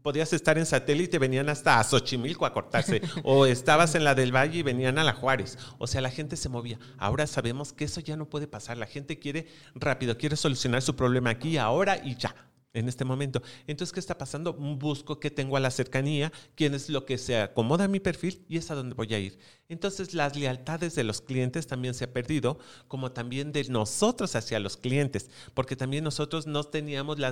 [0.03, 4.17] podías estar en satélite y venían hasta a Xochimilco a cortarse, o estabas en la
[4.17, 5.57] del Valle y venían a la Juárez.
[5.79, 6.81] O sea, la gente se movía.
[6.99, 8.77] Ahora sabemos que eso ya no puede pasar.
[8.77, 12.35] La gente quiere rápido, quiere solucionar su problema aquí, ahora y ya
[12.73, 13.43] en este momento.
[13.67, 14.53] Entonces, ¿qué está pasando?
[14.53, 18.45] Busco que tengo a la cercanía, quién es lo que se acomoda a mi perfil
[18.49, 19.39] y es a donde voy a ir.
[19.69, 24.61] Entonces, las lealtades de los clientes también se ha perdido, como también de nosotros hacia
[24.61, 27.23] los clientes, porque también nosotros no teníamos mm,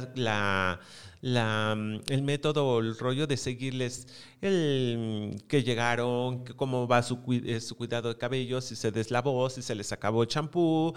[2.09, 4.07] el método o el rollo de seguirles
[4.40, 9.51] el mm, que llegaron, cómo va su, eh, su cuidado de cabello, si se deslavó,
[9.51, 10.94] si se les acabó el champú,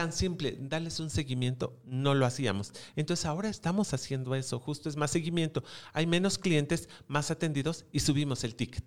[0.00, 2.72] tan simple, darles un seguimiento, no lo hacíamos.
[2.96, 5.62] Entonces ahora estamos haciendo eso, justo es más seguimiento.
[5.92, 8.82] Hay menos clientes, más atendidos y subimos el ticket.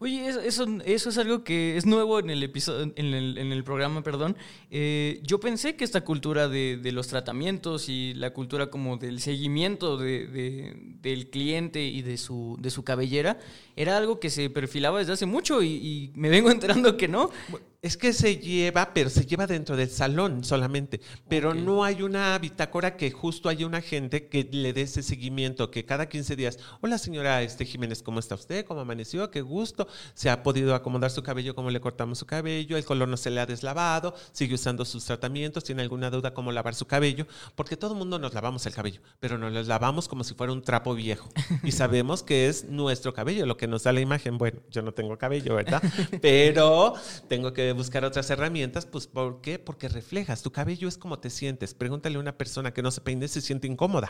[0.00, 4.36] Oye, eso, eso, es algo que es nuevo en el episodio, en el, programa, perdón.
[4.72, 9.96] Eh, yo pensé que esta cultura de, los tratamientos y la cultura como del seguimiento
[9.96, 13.38] del cliente y de su, de su cabellera
[13.76, 17.30] era algo que se perfilaba desde hace mucho y, y me vengo enterando que no.
[17.80, 21.00] Es que se lleva, pero se lleva dentro del salón solamente.
[21.28, 25.70] Pero no hay una bitácora que justo haya una gente que le dé ese seguimiento,
[25.70, 28.64] que cada 15 días, hola señora este Jiménez, ¿cómo está usted?
[28.64, 29.30] ¿Cómo amaneció?
[29.30, 29.86] Qué gusto.
[30.14, 33.30] Se ha podido acomodar su cabello, cómo le cortamos su cabello, el color no se
[33.30, 37.76] le ha deslavado, sigue usando sus tratamientos, tiene alguna duda cómo lavar su cabello, porque
[37.76, 40.62] todo el mundo nos lavamos el cabello, pero nos lo lavamos como si fuera un
[40.62, 41.28] trapo viejo.
[41.62, 44.36] Y sabemos que es nuestro cabello, lo que nos da la imagen.
[44.36, 45.80] Bueno, yo no tengo cabello, ¿verdad?
[46.20, 46.94] Pero
[47.28, 49.58] tengo que buscar otras herramientas, pues ¿por qué?
[49.58, 51.74] Porque reflejas, tu cabello es como te sientes.
[51.74, 54.08] Pregúntale a una persona que no se peine, se siente incómoda.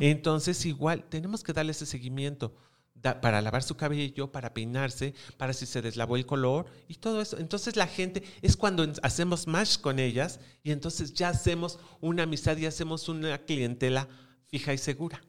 [0.00, 2.54] Entonces, igual, tenemos que darle ese seguimiento
[3.02, 7.38] para lavar su cabello, para peinarse, para si se deslavó el color y todo eso.
[7.38, 12.56] Entonces la gente es cuando hacemos match con ellas y entonces ya hacemos una amistad
[12.56, 14.08] y hacemos una clientela
[14.46, 15.20] fija y segura.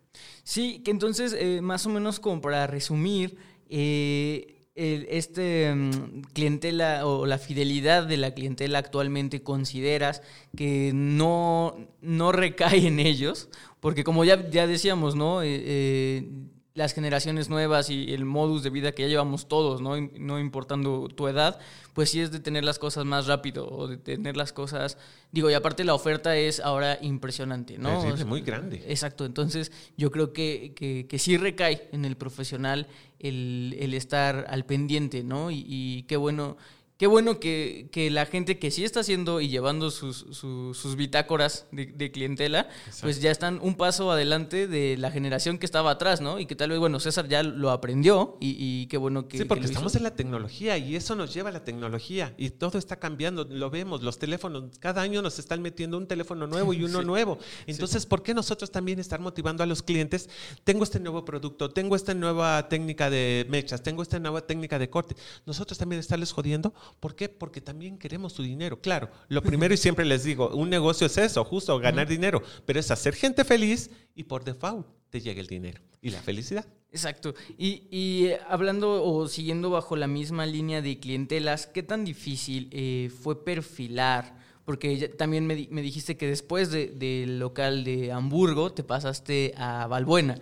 [0.44, 3.38] Sí, que entonces eh, más o menos como para resumir,
[3.70, 10.22] eh, este mm, clientela o la fidelidad de la clientela actualmente consideras
[10.56, 13.50] que no, no recae en ellos?
[13.80, 15.42] Porque como ya, ya decíamos, ¿no?
[15.42, 16.30] Eh, eh,
[16.76, 19.96] las generaciones nuevas y el modus de vida que ya llevamos todos, ¿no?
[20.18, 21.60] no importando tu edad,
[21.94, 24.98] pues sí es de tener las cosas más rápido o de tener las cosas,
[25.32, 28.12] digo, y aparte la oferta es ahora impresionante, ¿no?
[28.12, 28.84] Es muy grande.
[28.88, 32.88] Exacto, entonces yo creo que, que, que sí recae en el profesional
[33.20, 35.52] el, el, estar al pendiente, ¿no?
[35.52, 36.58] Y, y qué bueno
[36.98, 42.12] qué bueno que, la gente que sí está haciendo y llevando sus, sus, bitácoras de,
[42.12, 42.70] clientela,
[43.02, 46.40] pues ya están un paso adelante de la generación que estaba atrás, ¿no?
[46.40, 49.38] Y que tal vez, bueno, César ya lo aprendió y, qué bueno que...
[49.38, 52.78] Sí, porque estamos en la tecnología y eso nos lleva a la tecnología y todo
[52.78, 56.84] está cambiando, lo vemos, los teléfonos, cada año nos están metiendo un teléfono nuevo y
[56.84, 57.40] uno nuevo.
[57.66, 60.30] Entonces, ¿por qué nosotros también estar motivando a los clientes?
[60.64, 64.90] Tengo este nuevo producto, tengo esta nueva técnica de mechas, tengo esta nueva técnica de
[64.90, 65.16] corte.
[65.46, 67.30] Nosotros también estarles jodiendo ¿Por qué?
[67.30, 68.80] Porque también queremos su dinero.
[68.82, 72.80] Claro, lo primero y siempre les digo, un negocio es eso, justo ganar dinero, pero
[72.80, 76.66] es hacer gente feliz y por default te llega el dinero y la felicidad.
[76.92, 77.34] Exacto.
[77.58, 83.12] Y, y hablando o siguiendo bajo la misma línea de clientelas, ¿qué tan difícil eh,
[83.22, 84.43] fue perfilar?
[84.66, 90.38] Porque también me, me, dijiste que después del local de Hamburgo te pasaste a Valbuena.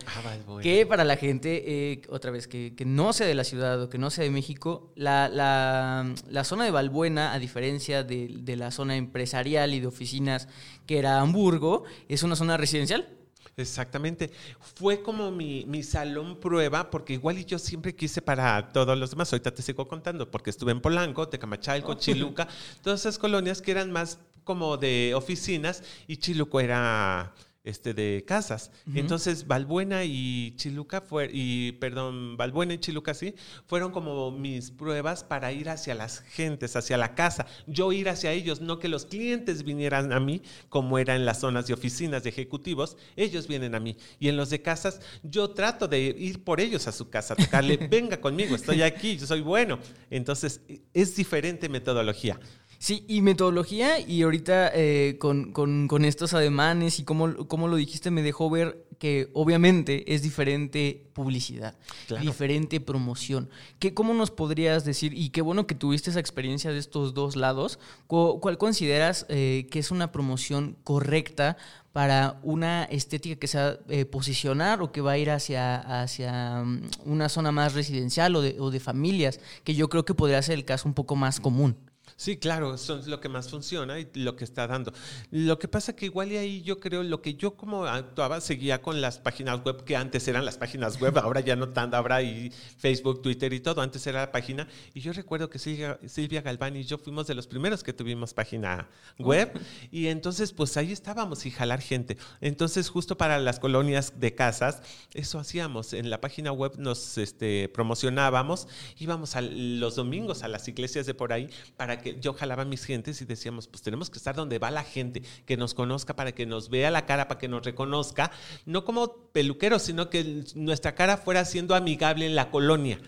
[0.62, 3.88] Que para la gente, eh, otra vez, que, que, no sea de la ciudad o
[3.88, 8.56] que no sea de México, la, la, la zona de Valbuena, a diferencia de, de,
[8.56, 10.46] la zona empresarial y de oficinas
[10.86, 13.08] que era Hamburgo, es una zona residencial.
[13.56, 14.30] Exactamente.
[14.76, 19.10] Fue como mi, mi, salón prueba, porque igual y yo siempre quise para todos los
[19.10, 19.32] demás.
[19.32, 21.96] Ahorita te sigo contando, porque estuve en Polanco, Tecamachalco, oh.
[21.96, 22.48] Chiluca,
[22.82, 27.32] todas esas colonias que eran más como de oficinas y Chiluco era
[27.64, 28.70] este, de casas.
[28.94, 33.34] Entonces, Balbuena y Chiluca fue, y perdón, Balbuena y Chiluca sí,
[33.66, 37.46] fueron como mis pruebas para ir hacia las gentes, hacia la casa.
[37.66, 41.40] Yo ir hacia ellos, no que los clientes vinieran a mí, como era en las
[41.40, 43.96] zonas de oficinas de ejecutivos, ellos vienen a mí.
[44.18, 47.76] Y en los de casas, yo trato de ir por ellos a su casa, tocarle,
[47.76, 49.78] venga conmigo, estoy aquí, yo soy bueno.
[50.10, 50.60] Entonces,
[50.92, 52.40] es diferente metodología.
[52.82, 58.24] Sí, y metodología, y ahorita eh, con, con, estos ademanes y cómo, lo dijiste, me
[58.24, 61.76] dejó ver que obviamente es diferente publicidad,
[62.20, 63.48] diferente promoción.
[63.78, 67.36] ¿Qué, ¿Cómo nos podrías decir, y qué bueno que tuviste esa experiencia de estos dos
[67.36, 71.56] lados, cuál consideras eh, que es una promoción correcta
[71.92, 76.90] para una estética que sea eh, posicionar o que va a ir hacia, hacia mm,
[77.04, 80.56] una zona más residencial o de, o de familias, que yo creo que podría ser
[80.56, 81.76] el caso un poco más común?
[82.22, 84.92] Sí, claro, es lo que más funciona y lo que está dando.
[85.32, 88.80] Lo que pasa que igual y ahí yo creo, lo que yo como actuaba, seguía
[88.80, 92.22] con las páginas web que antes eran las páginas web, ahora ya no tanto, ahora
[92.22, 94.68] y Facebook, Twitter y todo, antes era la página.
[94.94, 98.32] Y yo recuerdo que Silvia, Silvia Galván y yo fuimos de los primeros que tuvimos
[98.32, 102.18] página web y entonces pues ahí estábamos y jalar gente.
[102.40, 104.80] Entonces justo para las colonias de casas,
[105.12, 105.92] eso hacíamos.
[105.92, 108.68] En la página web nos este, promocionábamos,
[109.00, 112.66] íbamos a los domingos a las iglesias de por ahí para que yo jalaba a
[112.66, 116.14] mis gentes y decíamos, pues tenemos que estar donde va la gente, que nos conozca
[116.14, 118.30] para que nos vea la cara, para que nos reconozca,
[118.66, 122.98] no como peluqueros, sino que nuestra cara fuera siendo amigable en la colonia.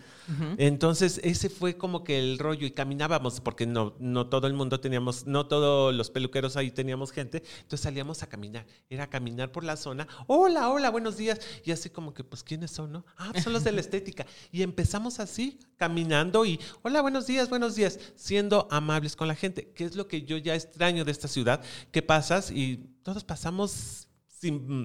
[0.58, 4.80] Entonces, ese fue como que el rollo y caminábamos, porque no, no todo el mundo
[4.80, 9.64] teníamos, no todos los peluqueros ahí teníamos gente, entonces salíamos a caminar, era caminar por
[9.64, 13.04] la zona, hola, hola, buenos días, y así como que, pues, ¿quiénes son, no?
[13.16, 14.26] Ah, pues, son los de la estética.
[14.50, 19.72] Y empezamos así, caminando y, hola, buenos días, buenos días, siendo amables con la gente,
[19.72, 24.08] que es lo que yo ya extraño de esta ciudad, que pasas y todos pasamos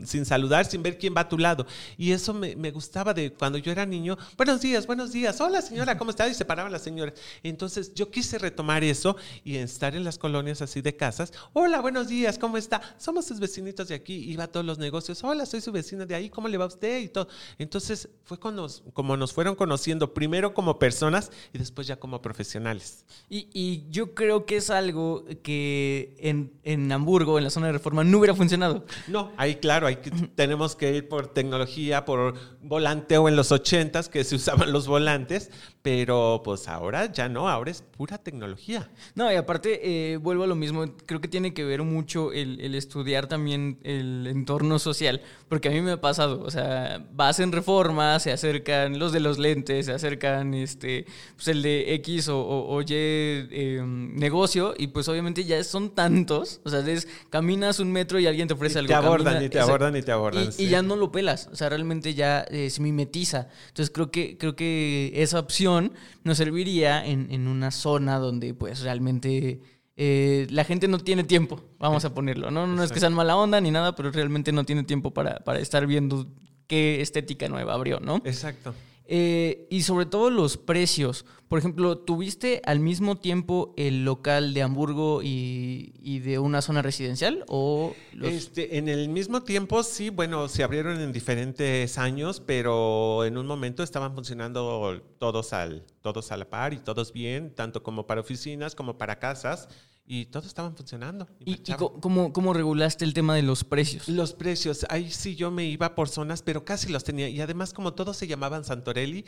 [0.06, 1.66] sin, saludar, sin ver quién va a tu lado.
[1.98, 4.18] Y eso me, gustaba de cuando yo era niño.
[4.38, 5.40] Buenos días, buenos días.
[5.42, 6.28] Hola señora, ¿cómo está?
[6.28, 7.16] Y se paraban las señoras.
[7.44, 11.34] Entonces yo quise retomar eso y estar en las colonias así de casas.
[11.54, 12.82] Hola, buenos días, ¿cómo está?
[12.98, 14.14] Somos sus vecinitos de aquí.
[14.32, 15.24] Iba a todos los negocios.
[15.24, 16.30] Hola, soy su vecina de ahí.
[16.30, 17.02] ¿Cómo le va a usted?
[17.02, 17.28] Y todo.
[17.58, 22.22] Entonces fue como nos, como nos fueron conociendo, primero como personas y después ya como
[22.22, 23.06] profesionales.
[23.30, 27.74] Y, y yo creo que es algo que en, en Hamburgo, en la zona de
[27.74, 28.86] reforma, no hubiera funcionado.
[29.08, 29.88] No, claro,
[30.36, 35.52] tenemos que ir por tecnología, por volanteo en los ochentas que se usaban los volantes,
[35.82, 38.90] pero pues ahora ya no, ahora es pura tecnología.
[39.16, 42.76] No, y aparte, eh, vuelvo a lo mismo, creo que tiene que ver mucho el,
[42.76, 47.52] estudiar también el entorno social, porque a mí me ha pasado, o sea, vas en
[47.52, 52.82] reforma, se acercan los de los lentes, se acercan este, pues el de X o,
[52.82, 58.20] Y em, negocio, y pues obviamente ya son tantos, o sea, es, caminas un metro
[58.20, 58.90] y alguien te ofrece algo.
[58.90, 60.50] Te abordan, y te abordan, y te abordan.
[60.58, 63.48] Y, ya no lo pelas, o sea, realmente ya eh, se mimetiza.
[63.68, 69.62] Entonces creo que, creo que esa opción nos serviría en, una zona donde pues realmente
[69.96, 72.52] eh, la gente no tiene tiempo, vamos a ponerlo.
[72.52, 72.68] ¿no?
[72.68, 75.60] No es que sean mala onda ni nada, pero realmente no tiene tiempo para, para
[75.60, 76.28] estar viendo
[76.68, 78.22] qué estética nueva abrió, ¿no?
[78.26, 78.74] Exacto.
[79.12, 81.26] Eh, y sobre todo los precios.
[81.48, 87.44] Por ejemplo, ¿tuviste al mismo tiempo el local de Hamburgo y, de una zona residencial?
[87.48, 93.40] O este, en el mismo tiempo, sí, bueno, se abrieron en diferentes años, pero en
[93.40, 98.06] un momento estaban funcionando todos, al, todos a la par y todos bien, tanto como
[98.06, 99.70] para oficinas como para casas
[100.12, 101.28] y todos estaban funcionando.
[101.46, 101.58] ¿Y,
[102.02, 104.10] cómo, regulaste el tema de los precios?
[104.10, 107.30] Los precios, ahí sí yo me iba por zonas, pero casi los tenía.
[107.30, 109.24] Y además, como todos se llamaban Santorelli,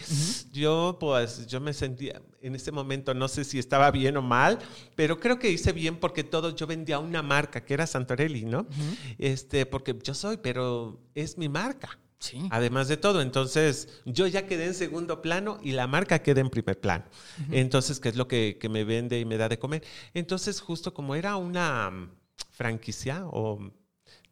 [0.51, 4.57] yo pues yo me sentía, en ese momento no sé si estaba bien o mal,
[4.95, 8.65] pero creo que hice bien porque todos, yo vendía una marca que era Santorelli, ¿no?
[9.19, 11.99] este, porque yo soy, pero es mi marca.
[12.49, 16.49] Además de todo, entonces yo ya quedé en segundo plano y la marca queda en
[16.49, 17.05] primer plano.
[17.51, 19.83] Entonces, ¿qué es lo que, me vende y me da de comer?
[20.13, 22.11] Entonces, justo como era una mm,
[22.51, 23.71] franquicia o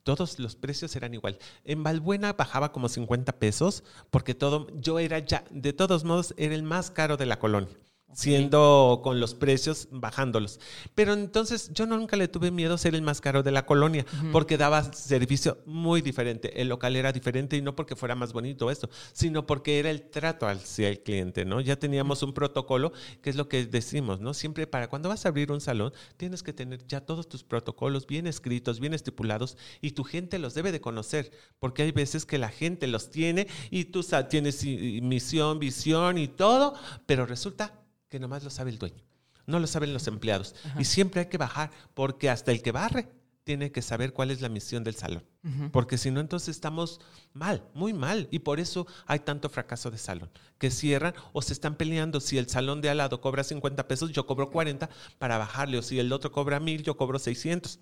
[0.04, 1.38] todos los precios eran igual.
[1.66, 6.56] En Valbuena bajaba como 50 pesos porque todo, yo era ya, de todos modos, era
[6.56, 7.76] el más caro de la colonia
[8.14, 10.60] siendo con los precios bajándolos.
[10.96, 14.06] Pero entonces yo nunca le tuve miedo a ser el más caro de la colonia,
[14.32, 16.62] porque daba servicio muy diferente.
[16.62, 20.10] El local era diferente y no porque fuera más bonito esto, sino porque era el
[20.10, 21.62] trato hacia el cliente, ¿no?
[21.62, 22.92] Ya teníamos un protocolo,
[23.22, 24.34] que es lo que decimos, ¿no?
[24.34, 28.08] Siempre para cuando vas a abrir un salón, tienes que tener ya todos tus protocolos
[28.08, 32.38] bien escritos, bien estipulados y tu gente los debe de conocer, porque hay veces que
[32.38, 36.74] la gente los tiene y tú tienes misión, visión y todo,
[37.06, 37.79] pero resulta
[38.10, 39.04] que nomás lo sabe el dueño,
[39.46, 40.56] no lo saben los empleados.
[40.78, 43.10] Y siempre hay que bajar, porque hasta el que barre
[43.44, 45.24] tiene que saber cuál es la misión del salón.
[45.72, 47.00] Porque si no, entonces estamos
[47.34, 48.28] mal, muy mal.
[48.30, 50.30] Y por eso hay tanto fracaso de salón.
[50.60, 52.20] Que cierran o se están peleando.
[52.20, 55.80] Si el salón de al lado cobra 50 pesos, yo cobro 40 para bajarle.
[55.80, 57.80] O si el otro cobra 1000, yo cobro 600.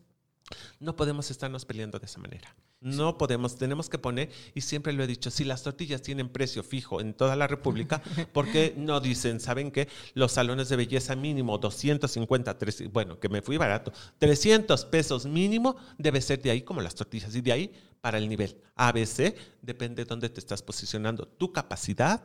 [0.80, 2.56] No podemos estarnos peleando de esa manera.
[2.80, 6.64] No podemos, tenemos que poner, y siempre lo he dicho, si las tortillas tienen precio
[6.64, 8.02] fijo en toda la República,
[8.34, 9.88] ¿por qué no dicen, saben qué?
[10.14, 12.58] Los salones de belleza mínimo 250,
[12.92, 17.36] bueno, que me fui barato, 300 pesos mínimo debe ser de ahí como las tortillas
[17.36, 22.24] y de ahí para el nivel ABC, depende de dónde te estás posicionando, tu capacidad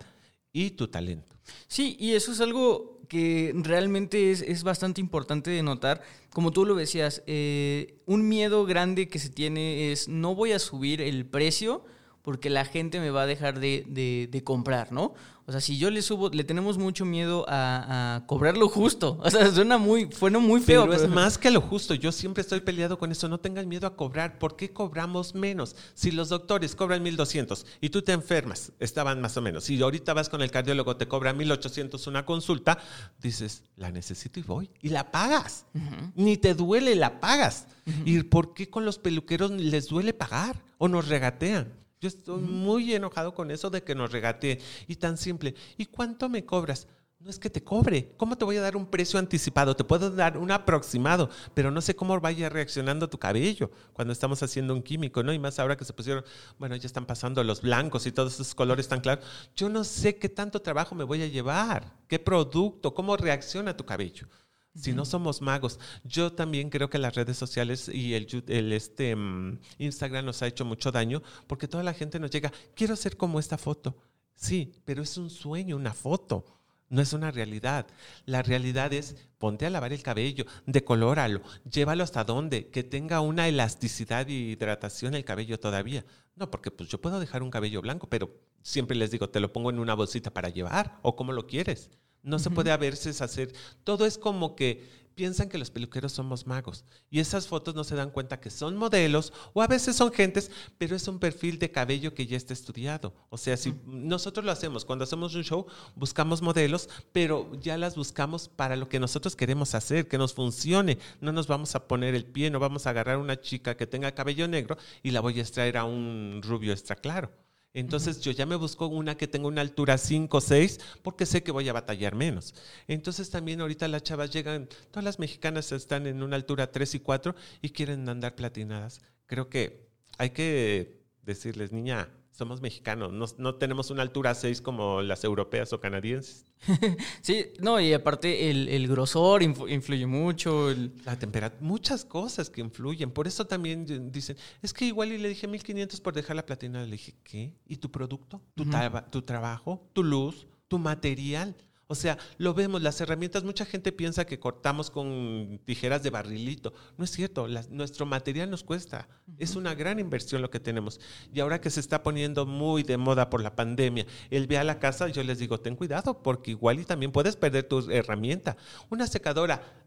[0.53, 1.37] y tu talento.
[1.69, 6.03] Sí, y eso es algo que realmente es, bastante importante de notar.
[6.33, 10.59] Como tú lo decías, eh, un miedo grande que se tiene es no voy a
[10.59, 11.85] subir el precio
[12.23, 15.15] porque la gente me va a dejar de, comprar, ¿no?
[15.45, 19.19] O sea, si yo le subo, le tenemos mucho miedo a, cobrar lo justo.
[19.25, 20.87] O sea, suena muy, suena muy feo.
[20.89, 21.95] Pero, es más que lo justo.
[21.95, 23.29] Yo siempre estoy peleado con eso.
[23.29, 24.39] No tengan miedo a cobrar.
[24.39, 25.75] ¿Por qué cobramos menos?
[25.95, 29.65] Si los doctores cobran 1200 y tú te enfermas, estaban más o menos.
[29.65, 32.79] Si ahorita vas con el cardiólogo, te cobra 1800 una consulta,
[33.21, 34.71] dices, la necesito y voy.
[34.81, 35.67] Y la pagas.
[36.15, 37.67] Ni te duele, la pagas.
[38.05, 41.82] ¿Y por qué con los peluqueros les duele pagar o nos regatean?
[42.03, 44.59] Yo estoy muy enojado con eso de que nos regate.
[44.89, 45.55] Y tan simple.
[45.79, 46.89] ¿Y cuánto me cobras?
[47.21, 48.13] No es que te cobre.
[48.17, 49.77] ¿Cómo te voy a dar un precio anticipado?
[49.77, 54.43] Te puedo dar un aproximado, pero no sé cómo vaya reaccionando tu cabello cuando estamos
[54.43, 55.33] haciendo un químico, ¿no?
[55.33, 56.25] Y más ahora que se pusieron,
[56.59, 59.25] bueno, ya están pasando los blancos y todos esos colores tan claros.
[59.55, 63.87] Yo no sé qué tanto trabajo me voy a llevar, qué producto, cómo reacciona tu
[63.87, 64.27] cabello
[64.75, 65.79] si no somos magos.
[66.05, 70.47] Yo también creo que las redes sociales y el, el este, mm, Instagram nos ha
[70.47, 73.97] hecho mucho daño porque toda la gente nos llega, quiero ser como esta foto.
[74.35, 76.45] Sí, pero es un sueño, una foto.
[76.89, 77.87] No es una realidad.
[78.27, 83.49] La realidad es ponte a lavar el cabello, decolóralo, llévalo hasta donde, que tenga una
[83.49, 86.05] elasticidad y hidratación el cabello todavía.
[86.37, 88.31] No, porque pues yo puedo dejar un cabello blanco, pero
[88.63, 91.91] siempre les digo, te lo pongo en una bolsita para llevar o como lo quieres.
[92.23, 93.53] No se puede a veces hacer.
[93.85, 96.85] Todo es como que piensan que los peluqueros somos magos.
[97.11, 100.51] Y esas fotos no se dan cuenta que son modelos o a veces son gentes,
[100.79, 103.15] pero es un perfil de cabello que ya está estudiado.
[103.29, 107.97] O sea, si nosotros lo hacemos, cuando hacemos un show, buscamos modelos, pero ya las
[107.97, 110.99] buscamos para lo que nosotros queremos hacer, que nos funcione.
[111.21, 114.15] No nos vamos a poner el pie, no vamos a agarrar una chica que tenga
[114.15, 117.31] cabello negro y la voy a extraer a un rubio extra claro.
[117.75, 121.43] Entonces yo ya me busco una que tenga una altura 5 o 6 porque sé
[121.43, 122.55] que voy a batallar menos.
[122.87, 127.01] Entonces también ahorita las chavas llegan, todas las mexicanas están en una altura 3 y
[127.01, 129.01] 4 y quieren andar platinadas.
[129.27, 135.03] Creo que hay que decirles, niña, somos mexicanos, no, no, tenemos una altura 6 como
[135.03, 136.47] las europeas o canadienses.
[137.21, 140.75] sí, no, y aparte el, el grosor influye mucho.
[141.05, 143.11] La temperatura, muchas cosas que influyen.
[143.11, 146.85] Por eso también dicen, es que igual y le dije 1500 por dejar la platina.
[146.85, 147.55] Le dije, ¿qué?
[147.67, 148.41] ¿Y tu producto?
[148.55, 148.65] ¿Tu,
[149.11, 149.87] tu trabajo?
[149.93, 150.47] ¿Tu luz?
[150.69, 151.55] ¿Tu material?
[151.93, 156.73] O sea, lo vemos, las herramientas, mucha gente piensa que cortamos con tijeras de barrilito.
[156.97, 159.11] No es cierto, nuestro material nos cuesta.
[159.37, 161.01] Es una gran inversión lo que tenemos.
[161.35, 164.65] Y ahora que se está poniendo muy de moda por la pandemia, él ve a
[164.65, 168.57] la casa, yo les digo, ten cuidado, porque igual y también puedes perder tu herramienta.
[168.89, 169.82] Una secadora,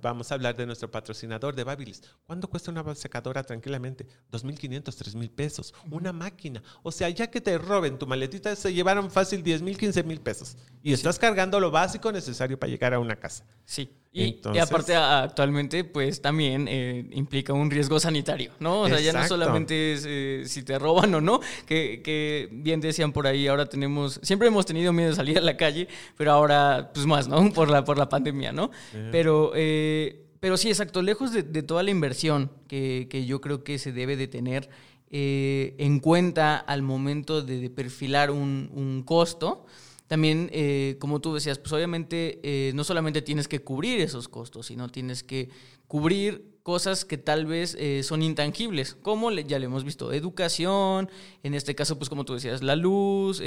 [0.00, 2.02] vamos a hablar de nuestro patrocinador de Babilis.
[2.24, 4.06] ¿Cuánto cuesta una secadora tranquilamente?
[4.30, 5.74] 2.500, 3.000 pesos.
[5.90, 6.62] Una máquina.
[6.82, 10.56] O sea, ya que te roben tu maletita, se llevaron fácil 10.000, 15.000 pesos.
[10.82, 13.46] Y estás cargando lo básico necesario para llegar a una casa.
[13.64, 14.01] Sí.
[14.14, 18.82] Y, aparte actualmente pues también eh, implica un riesgo sanitario, ¿no?
[18.82, 23.12] O sea, ya no solamente es eh, si te roban o no, que, bien decían
[23.12, 26.90] por ahí, ahora tenemos, siempre hemos tenido miedo de salir a la calle, pero ahora
[26.92, 27.50] pues más, ¿no?
[27.54, 28.70] Por la, por la pandemia, ¿no?
[29.10, 33.92] Pero, eh, pero sí, exacto, lejos de, toda la inversión que, yo creo que se
[33.92, 34.68] debe de tener
[35.10, 39.64] en cuenta al momento de, perfilar un, un costo,
[40.12, 44.66] también, eh, como tú decías, pues obviamente eh, no solamente tienes que cubrir esos costos,
[44.66, 45.48] sino tienes que
[45.86, 51.08] cubrir cosas que tal vez eh, son intangibles, como ya le hemos visto, educación,
[51.42, 53.40] en este caso, pues como tú decías, la luz,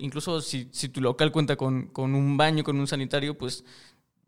[0.00, 3.62] incluso si, tu local cuenta con, con un baño, con un sanitario, pues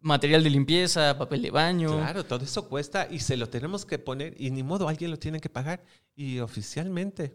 [0.00, 1.88] material de limpieza, papel de baño.
[1.96, 5.18] Claro, todo eso cuesta y se lo tenemos que poner y ni modo, alguien lo
[5.18, 5.82] tiene que pagar
[6.14, 7.34] y oficialmente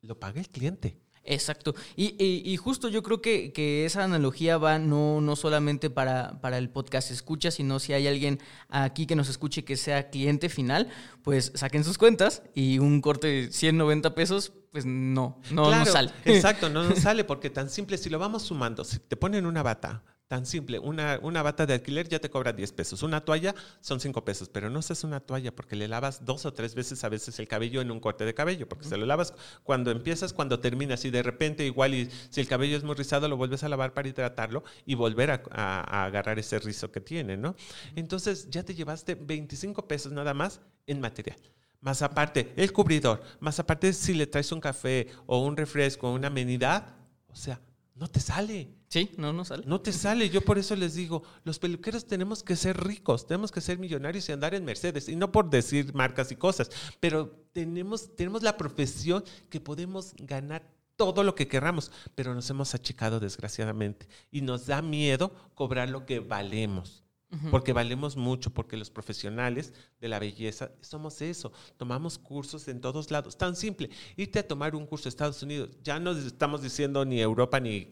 [0.00, 0.96] lo paga el cliente.
[1.24, 1.74] Exacto.
[1.96, 7.10] Y, justo yo creo que, esa analogía va no, no solamente para, para, el podcast
[7.10, 10.88] escucha, sino si hay alguien aquí que nos escuche que sea cliente final,
[11.22, 16.10] pues saquen sus cuentas y un corte de 190 pesos, pues no, no, no sale.
[16.24, 19.62] Exacto, no nos sale porque tan simple, si lo vamos sumando, si te ponen una
[19.62, 20.02] bata,
[20.32, 24.00] Tan simple, una, una bata de alquiler ya te cobra 10 pesos, una toalla son
[24.00, 27.10] 5 pesos, pero no es una toalla porque le lavas dos o tres veces a
[27.10, 30.58] veces el cabello en un corte de cabello, porque se lo lavas cuando empiezas, cuando
[30.58, 33.68] terminas y de repente igual y si el cabello es muy rizado lo vuelves a
[33.68, 37.54] lavar para hidratarlo y volver a, a agarrar ese rizo que tiene, ¿no?
[37.94, 41.36] Entonces ya te llevaste 25 pesos nada más en material
[41.82, 46.14] más aparte el cubridor, más aparte si le traes un café o un refresco o
[46.14, 46.86] una amenidad,
[47.28, 47.60] o sea,
[47.96, 48.81] no te sale.
[48.92, 49.64] Sí, no, no sale.
[49.66, 50.28] No te sale.
[50.28, 54.28] Yo por eso les digo, los peluqueros tenemos que ser ricos, tenemos que ser millonarios
[54.28, 55.08] y andar en Mercedes.
[55.08, 56.70] Y no por decir marcas y cosas,
[57.00, 62.74] pero tenemos, tenemos la profesión que podemos ganar todo lo que queramos, pero nos hemos
[62.74, 67.02] achicado desgraciadamente y nos da miedo cobrar lo que valemos
[67.50, 73.10] porque valemos mucho, porque los profesionales de la belleza somos eso, tomamos cursos en todos
[73.10, 77.04] lados, tan simple, irte a tomar un curso a Estados Unidos, ya no estamos diciendo
[77.04, 77.90] ni Europa ni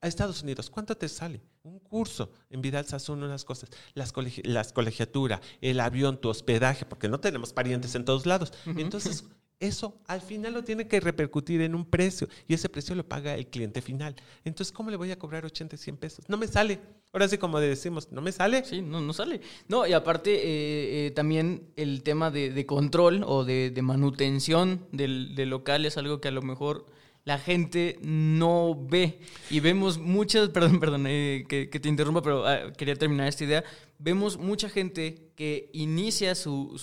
[0.00, 1.40] a Estados Unidos, ¿cuánto te sale?
[1.62, 6.86] Un curso en Vidal son unas cosas, las, colegiaturas, las colegiatura, el avión, tu hospedaje,
[6.86, 8.52] porque no tenemos parientes en todos lados.
[8.64, 9.24] Entonces,
[9.60, 13.34] eso al final lo tiene que repercutir en un precio y ese precio lo paga
[13.34, 14.16] el cliente final.
[14.42, 16.24] Entonces, ¿cómo le voy a cobrar 80, 100 pesos?
[16.28, 16.80] No me sale.
[17.12, 18.64] Ahora sí, como decimos, no me sale.
[18.64, 19.42] Sí, no, no sale.
[19.68, 25.50] No, y aparte eh, eh, también el tema de, control o de, manutención del, del,
[25.50, 26.86] local es algo que a lo mejor
[27.24, 29.20] la gente no ve.
[29.50, 33.64] Y vemos muchas, perdón, perdón, eh, que, te interrumpa, pero ah, quería terminar esta idea.
[33.98, 36.78] Vemos mucha gente que inicia su,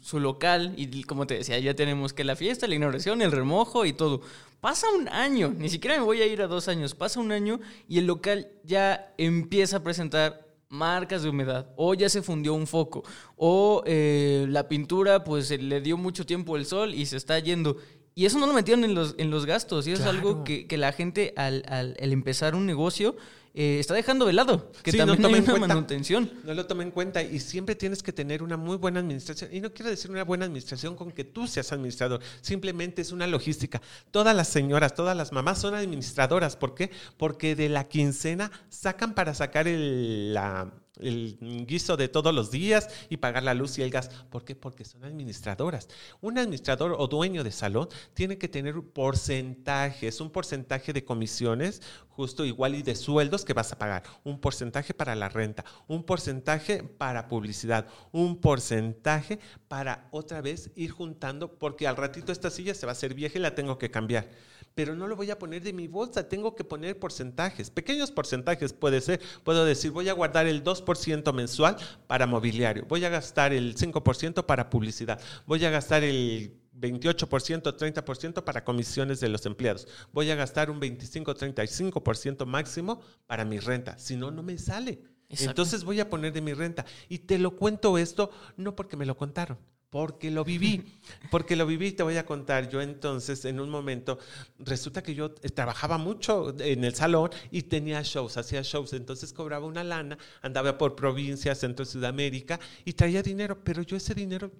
[0.00, 3.84] su, local y como te decía, ya tenemos que la fiesta, la inauguración, el remojo
[3.84, 4.20] y todo.
[4.60, 7.60] Pasa un año, ni siquiera me voy a ir a dos años, pasa un año
[7.88, 12.66] y el local ya empieza a presentar marcas de humedad, o ya se fundió un
[12.66, 13.04] foco,
[13.36, 17.76] o eh, la pintura pues le dio mucho tiempo el sol y se está yendo.
[18.18, 19.86] Y eso no lo metieron en los, en los gastos.
[19.86, 23.14] Y eso es algo que, la gente, al, al, empezar un negocio,
[23.52, 24.72] eh, está dejando de lado.
[24.82, 26.32] Que también no hay una manutención.
[26.42, 27.22] No lo tomen en cuenta.
[27.22, 29.50] Y siempre tienes que tener una muy buena administración.
[29.52, 32.22] Y no quiero decir una buena administración con que tú seas administrador.
[32.40, 33.82] Simplemente es una logística.
[34.10, 36.56] Todas las señoras, todas las mamás son administradoras.
[36.56, 36.90] ¿Por qué?
[37.18, 42.88] Porque de la quincena sacan para sacar el, la el guiso de todos los días
[43.08, 44.08] y pagar la luz y el gas.
[44.30, 44.54] ¿Por qué?
[44.54, 45.88] Porque son administradoras.
[46.20, 52.44] Un administrador o dueño de salón tiene que tener porcentajes, un porcentaje de comisiones, justo
[52.44, 56.82] igual y de sueldos que vas a pagar, un porcentaje para la renta, un porcentaje
[56.82, 59.38] para publicidad, un porcentaje
[59.68, 63.38] para otra vez ir juntando, porque al ratito esta silla se va a hacer vieja
[63.38, 64.28] y la tengo que cambiar
[64.76, 68.74] pero no lo voy a poner de mi bolsa, tengo que poner porcentajes, pequeños porcentajes
[68.74, 73.54] puede ser, puedo decir, voy a guardar el 2% mensual para mobiliario, voy a gastar
[73.54, 79.88] el 5% para publicidad, voy a gastar el 28%, 30% para comisiones de los empleados.
[80.12, 83.98] Voy a gastar un 25, 35% máximo para mi renta.
[83.98, 85.00] Si no, no me sale.
[85.30, 86.84] Entonces voy a poner de mi renta.
[87.08, 89.56] Y te lo cuento esto no porque me lo contaron,
[89.90, 90.84] porque lo viví,
[91.30, 92.68] porque lo viví, te voy a contar.
[92.68, 94.18] Yo entonces, en un momento,
[94.58, 99.66] resulta que yo trabajaba mucho en el salón y tenía shows, hacía shows, entonces cobraba
[99.66, 104.50] una lana, andaba por provincias, centro de Sudamérica y traía dinero, pero yo ese dinero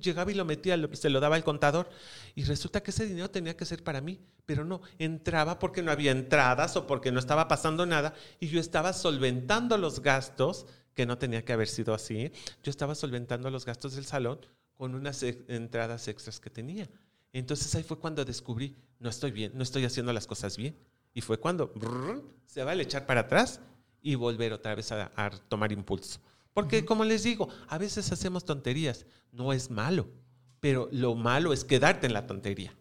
[0.00, 1.88] llegaba y lo metía, se lo daba al contador
[2.34, 5.92] y resulta que ese dinero tenía que ser para mí, pero no, entraba porque no
[5.92, 11.06] había entradas o porque no estaba pasando nada y yo estaba solventando los gastos que
[11.06, 12.30] no tenía que haber sido así.
[12.62, 14.40] Yo estaba solventando los gastos del salón
[14.74, 16.88] con unas entradas extras que tenía.
[17.32, 20.76] Entonces ahí fue cuando descubrí, no estoy bien, no estoy haciendo las cosas bien.
[21.14, 21.72] Y fue cuando
[22.46, 23.60] se va a echar para atrás
[24.00, 26.20] y volver otra vez a, tomar impulso.
[26.52, 30.08] Porque como les digo, a veces hacemos tonterías, no es malo,
[30.60, 32.74] pero lo malo es quedarte en la tontería.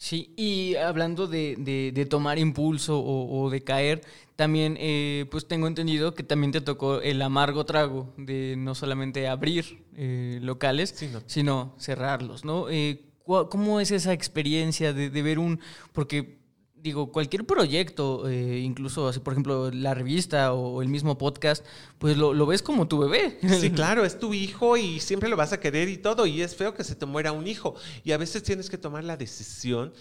[0.00, 4.00] Sí, y hablando de, tomar impulso o, de caer,
[4.34, 9.28] también eh, pues tengo entendido que también te tocó el amargo trago de no solamente
[9.28, 10.94] abrir eh, locales,
[11.26, 12.70] sino cerrarlos, ¿no?
[12.70, 15.60] Eh, ¿Cómo es esa experiencia de, ver un...
[15.92, 16.39] porque
[16.82, 21.64] digo, cualquier proyecto, incluso así, por ejemplo, la revista o el mismo podcast,
[21.98, 23.38] pues lo, lo, ves como tu bebé.
[23.60, 26.56] Sí, claro, es tu hijo y siempre lo vas a querer y todo, y es
[26.56, 27.74] feo que se te muera un hijo.
[28.04, 29.92] Y a veces tienes que tomar la decisión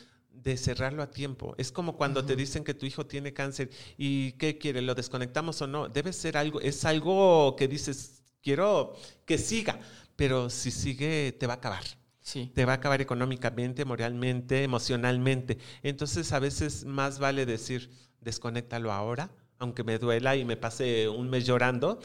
[0.44, 1.56] de cerrarlo a tiempo.
[1.58, 4.82] Es como cuando te dicen que tu hijo tiene cáncer y ¿qué quiere?
[4.82, 5.90] ¿Lo desconectamos o no?
[5.90, 8.94] Debe ser algo, es algo que dices, quiero
[9.26, 9.80] que siga,
[10.16, 11.84] pero si sigue te va a acabar.
[12.30, 12.52] Sí.
[12.54, 15.58] Te va a acabar económicamente, moralmente, emocionalmente.
[15.82, 17.90] Entonces a veces más vale decir,
[18.22, 22.00] desconéctalo ahora, aunque me duela y me pase un mes llorando,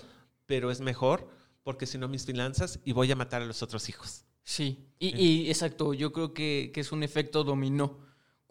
[0.47, 1.29] pero es mejor
[1.63, 4.25] porque si no mis finanzas y voy a matar a los otros hijos.
[4.45, 7.99] Sí, y, y exacto, yo creo que, que es un efecto dominó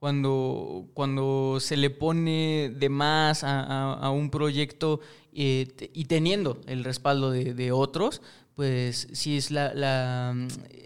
[0.03, 4.99] cuando, cuando se le pone de más a, un proyecto
[5.32, 8.21] eh, y teniendo el respaldo de, otros,
[8.56, 10.36] pues sí es la,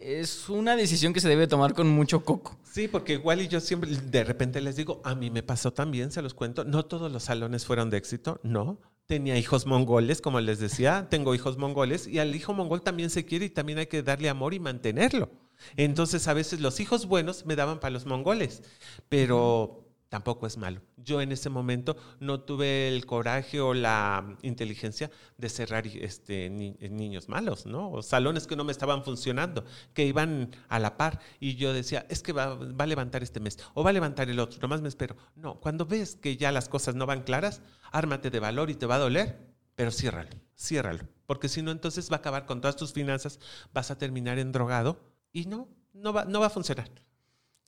[0.02, 2.58] es una decisión que se debe tomar con mucho coco.
[2.64, 6.12] Sí, porque igual y yo siempre de repente les digo, a mí me pasó también,
[6.12, 8.80] se los cuento, no todos los salones fueron de éxito, no.
[9.06, 13.26] Tenía hijos mongoles, como les decía, tengo hijos mongoles y al hijo mongol también se
[13.26, 15.30] quiere y también hay que darle amor y mantenerlo.
[15.76, 18.64] Entonces a veces los hijos buenos me daban para los mongoles,
[19.10, 20.82] pero tampoco es malo.
[20.98, 27.30] Yo en ese momento no tuve el coraje o la inteligencia de cerrar este, niños
[27.30, 27.92] malos, ¿no?
[27.92, 31.20] O salones que no me estaban funcionando, que iban a la par.
[31.40, 34.30] Y yo decía, es que va, va, a levantar este mes o va a levantar
[34.30, 35.16] el otro, nomás me espero.
[35.36, 38.86] No, cuando ves que ya las cosas no van claras, ármate de valor y te
[38.86, 39.40] va a doler,
[39.76, 41.08] pero ciérralo, ciérralo.
[41.26, 43.40] Porque si no, entonces va a acabar con todas tus finanzas,
[43.74, 45.00] vas a terminar en drogado
[45.34, 46.90] y no, no va, no va a funcionar.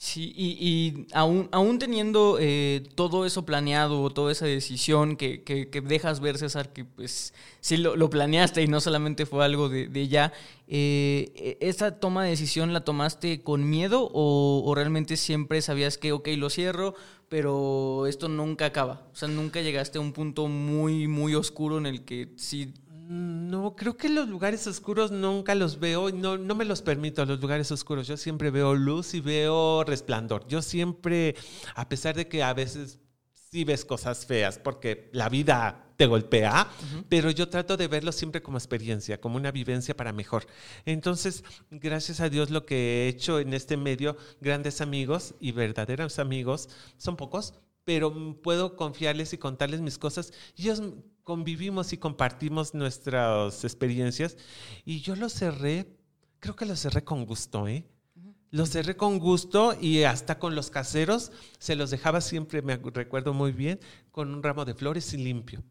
[0.02, 5.82] Sí, y, y aún, aún teniendo eh, todo eso planeado, toda esa decisión que, que,
[5.82, 10.32] dejas ver, César, que pues sí lo, planeaste y no solamente fue algo de, ya,
[10.70, 16.14] eh, ¿esa toma de decisión la tomaste con miedo o, o, realmente siempre sabías que,
[16.14, 16.95] ok, lo cierro,
[17.28, 19.06] pero esto nunca acaba?
[19.12, 22.74] O sea, nunca llegaste a un punto muy, muy oscuro en el que sí
[23.10, 27.41] no, creo que los lugares oscuros nunca los veo, no, no me los permito los
[27.41, 28.05] lugares oscuros.
[28.05, 30.47] Yo siempre veo luz y veo resplandor.
[30.47, 31.36] Yo siempre,
[31.74, 32.99] a pesar de que a veces
[33.34, 36.70] sí ves cosas feas, porque la vida te golpea,
[37.10, 40.45] pero yo trato de verlo siempre como experiencia, como una vivencia para mejor.
[40.86, 46.20] Entonces, gracias a Dios lo que he hecho en este medio, grandes amigos y verdaderos
[46.20, 47.55] amigos, son pocos,
[47.86, 50.32] pero puedo confiarles y contarles mis cosas.
[50.55, 50.84] Y ellos
[51.30, 54.36] convivimos y compartimos nuestras experiencias.
[54.84, 55.96] Y yo lo cerré,
[56.40, 57.88] creo que lo cerré con gusto, ¿eh?
[58.50, 63.36] Lo cerré con gusto y hasta con los caseros se los dejaba siempre, me recuerdo
[63.36, 65.62] muy bien, con un ramo de flores y limpio.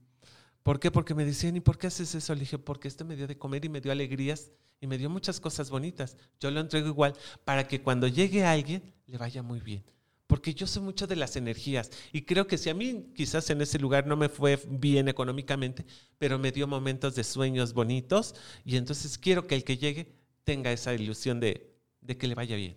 [0.63, 0.93] ¿Por qué?
[0.93, 2.35] Porque me decían, ¿y por qué haces eso?
[2.35, 5.11] Le dije, porque esto me dio de comer y me dio alegrías y me dio
[5.11, 6.17] muchas cosas bonitas.
[6.39, 9.83] Yo lo entrego igual para que cuando llegue alguien le vaya muy bien
[10.29, 13.61] porque yo sé mucho de las energías y creo que si a mí quizás en
[13.63, 15.85] ese lugar no me fue bien económicamente,
[16.19, 20.15] pero me dio momentos de sueños bonitos y entonces quiero que el que llegue
[20.45, 21.75] tenga esa ilusión de,
[22.19, 22.77] que le vaya bien.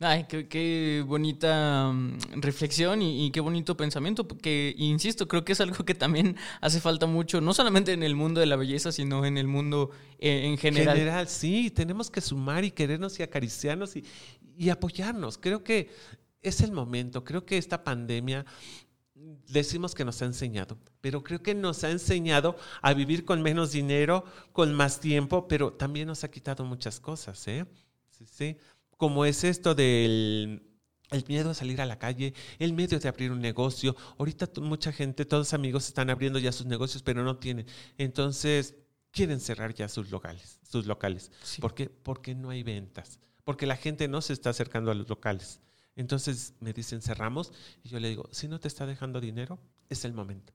[0.00, 5.84] Ay, qué, bonita mm, reflexión y, qué bonito pensamiento, porque, insisto, creo que es algo
[5.84, 9.36] que también hace falta mucho, no solamente en el mundo de la belleza, sino en
[9.36, 9.90] el mundo
[10.20, 10.96] eh, en general.
[10.96, 14.04] En general, sí, tenemos que sumar y querernos y acariciarnos y,
[14.56, 15.38] y apoyarnos.
[15.38, 15.90] Creo que
[16.42, 17.24] es el momento.
[17.24, 18.44] Creo que esta pandemia
[19.48, 23.72] decimos que nos ha enseñado, pero creo que nos ha enseñado a vivir con menos
[23.72, 27.66] dinero, con más tiempo, pero también nos ha quitado muchas cosas, ¿eh?
[28.24, 28.56] Sí,
[28.96, 30.62] Como es esto del
[31.10, 33.96] el miedo a salir a la calle, el miedo de abrir un negocio.
[34.18, 37.66] Ahorita mucha gente, todos amigos están abriendo ya sus negocios, pero no tienen.
[37.96, 38.74] Entonces,
[39.10, 41.30] quieren cerrar ya sus locales, sus locales.
[41.60, 41.88] ¿Por qué?
[41.88, 45.60] Porque no hay ventas, porque la gente no se está acercando a los locales.
[45.98, 47.52] Entonces me dicen, cerramos.
[47.82, 50.52] Y yo le digo, si no te está dejando dinero, es el momento.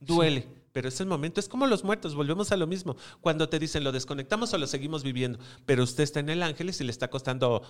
[0.00, 1.40] Duele, pero es el momento.
[1.40, 2.96] Es como los muertos, volvemos a lo mismo.
[3.22, 6.78] Cuando te dicen, lo desconectamos o lo seguimos viviendo, pero usted está en el Ángeles
[6.82, 7.62] y le está costando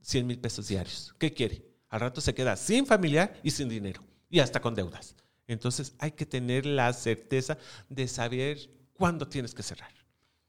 [0.00, 1.14] 100 mil pesos diarios.
[1.18, 1.64] ¿Qué quiere?
[1.90, 5.14] Al rato se queda sin familiar y sin dinero y hasta con deudas.
[5.46, 7.56] Entonces hay que tener la certeza
[7.88, 8.58] de saber
[8.94, 9.92] cuándo tienes que cerrar.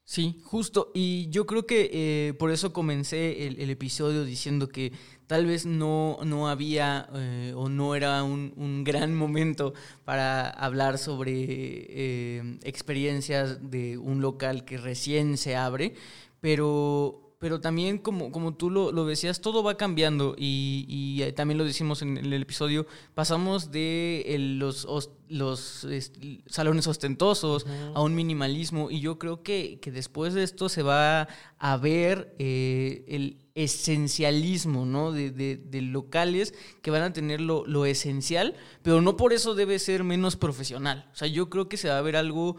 [0.08, 0.92] Sí, justo.
[0.94, 4.92] Y yo creo que eh, por eso comencé el, episodio diciendo que
[5.26, 11.32] tal vez no, no había eh, o no era un, gran momento para hablar sobre
[11.34, 15.94] eh, experiencias de un local que recién se abre,
[16.40, 21.58] pero pero también como, como tú lo, lo decías, todo va cambiando y, eh, también
[21.58, 24.86] lo decimos en, el episodio, pasamos de los,
[25.28, 25.86] los
[26.46, 31.28] salones ostentosos a un minimalismo y yo creo que, después de esto se va
[31.58, 35.12] a ver eh, el esencialismo, ¿no?
[35.12, 40.04] De, locales que van a tener lo, lo esencial, pero no por eso debe ser
[40.04, 41.08] menos profesional.
[41.12, 42.56] O sea, yo creo que se va a ver algo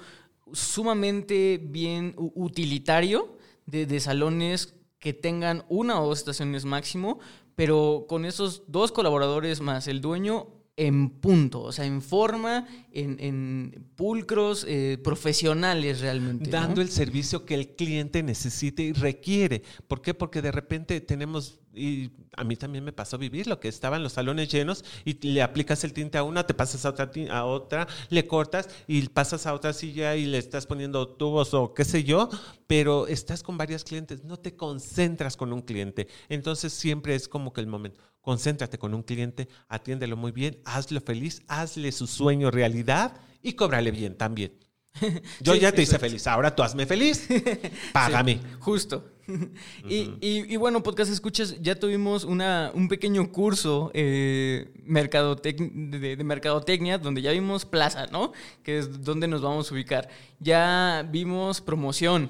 [0.53, 3.36] sumamente bien utilitario
[3.67, 7.19] de, salones que tengan una o dos estaciones máximo,
[7.55, 13.89] pero con esos dos colaboradores más el dueño en punto, o sea, en forma, en,
[13.95, 16.51] pulcros, eh, profesionales realmente.
[16.51, 19.63] Dando el servicio que el cliente necesite y requiere.
[19.87, 20.13] ¿Por qué?
[20.13, 24.13] Porque de repente tenemos y a mí también me pasó vivir lo que estaban los
[24.13, 27.87] salones llenos y le aplicas el tinte a una, te pasas a otra, a otra,
[28.09, 32.03] le cortas y pasas a otra silla y le estás poniendo tubos o qué sé
[32.03, 32.29] yo,
[32.67, 36.07] pero estás con varios clientes, no te concentras con un cliente.
[36.29, 41.01] Entonces siempre es como que el momento, concéntrate con un cliente, atiéndelo muy bien, hazlo
[41.01, 44.53] feliz, hazle su sueño realidad y cóbrale bien también.
[45.41, 47.27] Yo ya te hice feliz, ahora tú hazme feliz,
[47.93, 48.39] págame.
[48.59, 49.16] justo.
[49.89, 57.21] y, bueno, podcast escuchas, ya tuvimos una, un pequeño curso eh, de, de, mercadotecnia donde
[57.21, 58.31] ya vimos plaza, ¿no?
[58.63, 60.09] Que es donde nos vamos a ubicar.
[60.39, 62.29] Ya vimos promoción,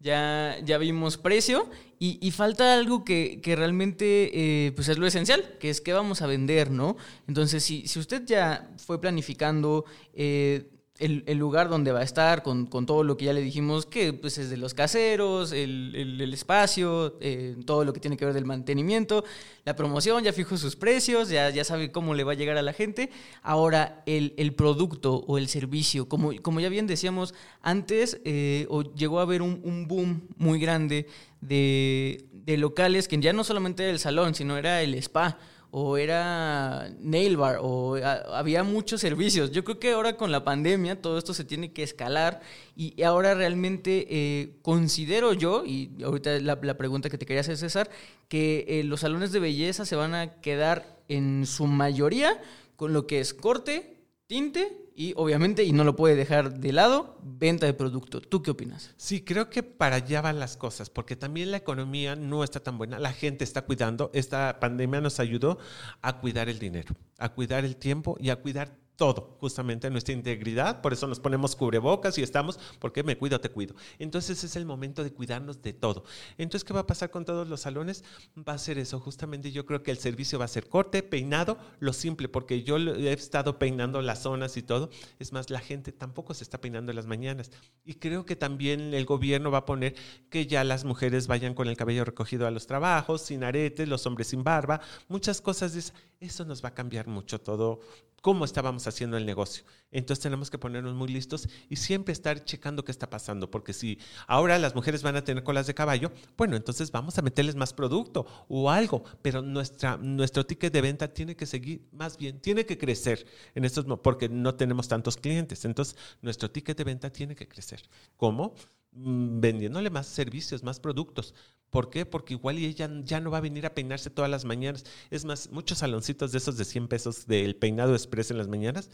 [0.00, 1.68] ya, ya vimos precio
[1.98, 6.26] y, falta algo que, realmente eh, pues es lo esencial, que es qué vamos a
[6.26, 6.98] vender, ¿no?
[7.26, 9.84] Entonces, si, si usted ya fue planificando...
[10.12, 14.12] Eh, el, lugar donde va a estar, con, todo lo que ya le dijimos, que
[14.12, 18.44] pues es de los caseros, el, espacio, eh, todo lo que tiene que ver del
[18.44, 19.24] mantenimiento,
[19.64, 22.62] la promoción, ya fijó sus precios, ya, ya sabe cómo le va a llegar a
[22.62, 23.10] la gente.
[23.42, 29.22] Ahora, el, producto o el servicio, como, como ya bien decíamos, antes eh, llegó a
[29.22, 31.08] haber un, boom muy grande
[31.40, 35.38] de, de locales que ya no solamente era el salón, sino era el spa
[35.76, 39.50] o era nail bar, o había muchos servicios.
[39.50, 42.40] Yo creo que ahora con la pandemia todo esto se tiene que escalar
[42.76, 47.56] y ahora realmente eh, considero yo, y ahorita la, la, pregunta que te quería hacer
[47.56, 47.90] César,
[48.28, 52.40] que eh, los salones de belleza se van a quedar en su mayoría
[52.76, 53.93] con lo que es corte,
[54.26, 58.20] tinte y obviamente, y no lo puede dejar de lado, venta de producto.
[58.20, 58.94] ¿Tú qué opinas?
[58.96, 62.78] Sí, creo que para allá van las cosas, porque también la economía no está tan
[62.78, 65.58] buena, la gente está cuidando, esta pandemia nos ayudó
[66.00, 70.80] a cuidar el dinero, a cuidar el tiempo y a cuidar todo, justamente nuestra integridad,
[70.80, 73.74] por eso nos ponemos cubrebocas y estamos, porque me cuido, te cuido.
[73.98, 76.04] Entonces es el momento de cuidarnos de todo.
[76.38, 78.04] Entonces, ¿qué va a pasar con todos los salones?
[78.36, 81.58] Va a ser eso, justamente yo creo que el servicio va a ser corte, peinado,
[81.80, 84.90] lo simple, porque yo he estado peinando las zonas y todo.
[85.18, 87.50] Es más, la gente tampoco se está peinando en las mañanas.
[87.84, 89.94] Y creo que también el gobierno va a poner
[90.30, 94.06] que ya las mujeres vayan con el cabello recogido a los trabajos, sin aretes, los
[94.06, 95.92] hombres sin barba, muchas cosas de eso.
[96.20, 97.80] Eso nos va a cambiar mucho todo
[98.24, 99.64] cómo estábamos haciendo el negocio.
[99.94, 103.98] Entonces tenemos que ponernos muy listos y siempre estar checando qué está pasando, porque si
[104.26, 107.72] ahora las mujeres van a tener colas de caballo, bueno, entonces vamos a meterles más
[107.72, 112.66] producto o algo, pero nuestra, nuestro ticket de venta tiene que seguir, más bien, tiene
[112.66, 113.24] que crecer
[113.54, 115.64] en estos, porque no tenemos tantos clientes.
[115.64, 117.80] Entonces, nuestro ticket de venta tiene que crecer.
[118.16, 118.54] ¿Cómo?
[118.92, 121.34] Mm, vendiéndole más servicios, más productos.
[121.70, 122.04] ¿Por qué?
[122.04, 124.84] Porque igual ella ya no va a venir a peinarse todas las mañanas.
[125.10, 128.90] Es más, muchos saloncitos de esos de 100 pesos del peinado express en las mañanas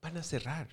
[0.00, 0.68] van a cerrar.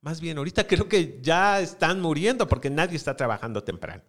[0.00, 4.02] Más bien, ahorita creo que ya están muriendo porque nadie está trabajando temprano.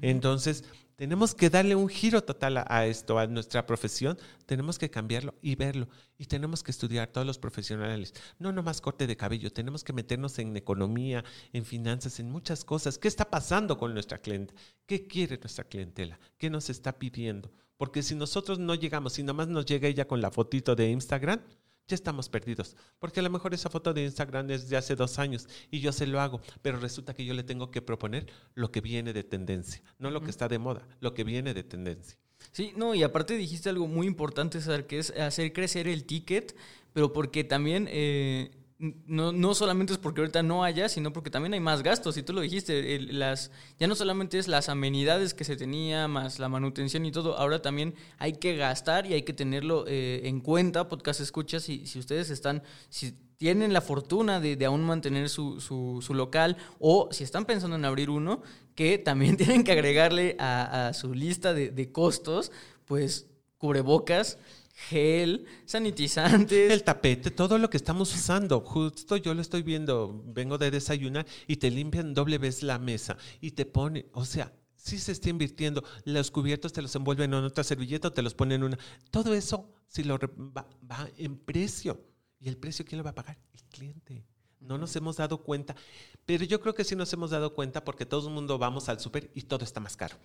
[0.00, 0.64] Entonces,
[0.96, 4.16] tenemos que darle un giro total a, esto, a nuestra profesión.
[4.46, 5.88] Tenemos que cambiarlo y verlo.
[6.18, 8.14] Y tenemos que estudiar todos los profesionales.
[8.38, 9.52] No nomás corte de cabello.
[9.52, 12.98] Tenemos que meternos en economía, en finanzas, en muchas cosas.
[12.98, 14.54] ¿Qué está pasando con nuestra cliente?
[14.86, 16.18] ¿Qué quiere nuestra clientela?
[16.38, 17.50] ¿Qué nos está pidiendo?
[17.76, 21.40] Porque si nosotros no llegamos, si nomás nos llega ella con la fotito de Instagram,
[21.86, 22.76] ya estamos perdidos.
[22.98, 25.92] Porque a lo mejor esa foto de Instagram es de hace dos años y yo
[25.92, 29.24] se lo hago, pero resulta que yo le tengo que proponer lo que viene de
[29.24, 32.18] tendencia, no lo que está de moda, lo que viene de tendencia.
[32.52, 36.56] Sí, no, y aparte dijiste algo muy importante, César, que es hacer crecer el ticket,
[36.92, 37.88] pero porque también...
[37.90, 42.16] Eh, no, no solamente es porque ahorita no haya, sino porque también hay más gastos.
[42.16, 46.38] Y tú lo dijiste, las, ya no solamente es las amenidades que se tenía, más
[46.38, 50.40] la manutención y todo, ahora también hay que gastar y hay que tenerlo eh, en
[50.40, 55.60] cuenta, podcast escuchas, si, si ustedes están, si tienen la fortuna de, aún mantener su,
[55.60, 58.42] su, local o si están pensando en abrir uno,
[58.74, 62.50] que también tienen que agregarle a, a su lista de, de costos,
[62.86, 64.38] pues cubrebocas,
[64.74, 66.70] gel, sanitizantes.
[66.70, 68.60] El tapete, todo lo que estamos usando.
[68.60, 73.16] Justo yo lo estoy viendo, vengo de desayunar y te limpian doble vez la mesa
[73.40, 75.84] y te pone, o sea, sí se está invirtiendo.
[76.04, 78.78] Los cubiertos te los envuelven en otra servilleta o te los ponen en una.
[79.10, 82.04] Todo eso si lo va, va en precio.
[82.40, 83.38] ¿Y el precio quién lo va a pagar?
[83.52, 84.26] El cliente.
[84.60, 85.76] No nos hemos dado cuenta.
[86.26, 88.98] Pero yo creo que sí nos hemos dado cuenta porque todo el mundo vamos al
[88.98, 90.16] súper y todo está más caro.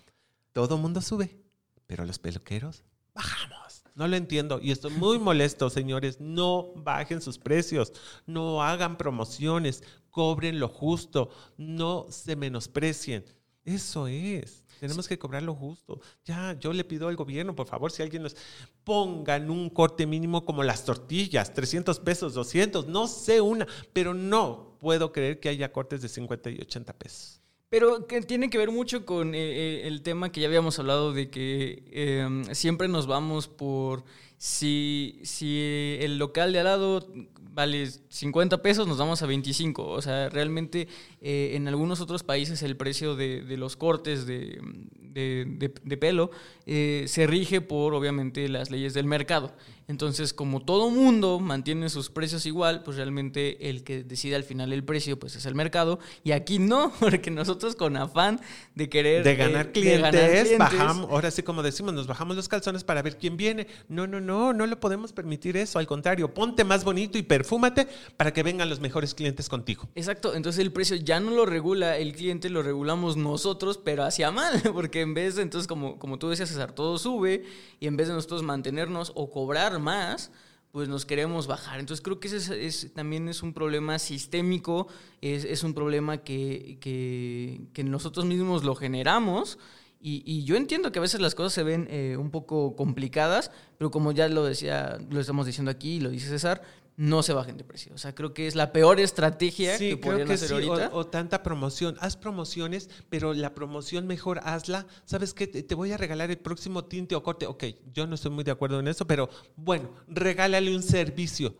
[0.53, 1.39] Todo el mundo sube,
[1.85, 2.83] pero los peluqueros
[3.13, 3.58] bajamos.
[3.99, 6.21] No lo entiendo y estoy muy molesto, señores.
[6.21, 7.91] No bajen sus precios,
[8.25, 13.25] no hagan promociones, cobren lo justo, no se menosprecien.
[13.65, 14.63] Eso es.
[14.79, 15.99] Tenemos que cobrar lo justo.
[16.23, 18.37] Ya, yo le pido al gobierno, por favor, si alguien nos
[18.85, 24.77] pongan un corte mínimo como las tortillas, 300 pesos, 200, no sé una, pero no
[24.79, 27.41] puedo creer que haya cortes de 50 y 80 pesos.
[27.69, 31.13] Pero que tiene que ver mucho con eh, eh, el tema que ya habíamos hablado
[31.13, 34.03] de que em, siempre nos vamos por
[34.37, 37.07] si, si el local de al lado
[37.53, 39.87] vale 50 pesos, nos vamos a 25.
[39.87, 40.87] O sea, realmente
[41.21, 44.59] eh, en algunos otros países el precio de, de los cortes de,
[44.95, 46.31] de, de pelo
[46.65, 49.53] se rige por, obviamente, las leyes del mercado.
[49.89, 54.71] Entonces, como todo mundo mantiene sus precios igual, pues realmente el que decide al final
[54.71, 55.97] el precio, pues es el mercado.
[56.23, 58.39] Y aquí no, porque nosotros con afán
[58.75, 59.23] de querer...
[59.23, 62.47] De ganar, eh, clientes, de ganar clientes, bajamos, ahora sí como decimos, nos bajamos los
[62.47, 63.65] calzones para ver quién viene.
[63.87, 65.79] No, no, no, no le podemos permitir eso.
[65.79, 69.89] Al contrario, ponte más bonito y perfúmate para que vengan los mejores clientes contigo.
[69.95, 74.29] Exacto, entonces el precio ya no lo regula el cliente, lo regulamos nosotros, pero hacia
[74.29, 77.43] mal, porque en vez de, entonces como, como tú decías, César, todo sube
[77.79, 80.31] y en vez de nosotros mantenernos o cobrar más,
[80.71, 81.79] pues nos queremos bajar.
[81.79, 84.87] Entonces creo que ese es, también es un problema sistémico,
[85.21, 89.57] es, es un problema que, que, que, nosotros mismos lo generamos.
[90.01, 93.51] Y, y, yo entiendo que a veces las cosas se ven eh, un poco complicadas,
[93.77, 96.61] pero como ya lo decía, lo estamos diciendo aquí, lo dice César,
[96.99, 97.93] no se bajen de precio.
[97.95, 100.89] O sea, creo que es la peor estrategia que podrían hacer ahorita.
[100.91, 101.95] O, tanta promoción.
[102.01, 104.85] Haz promociones, pero la promoción mejor hazla.
[105.05, 105.47] ¿Sabes qué?
[105.47, 107.47] Te, voy a regalar el próximo tinte o corte.
[107.47, 111.55] Ok, yo no estoy muy de acuerdo en eso, pero bueno, regálale un servicio.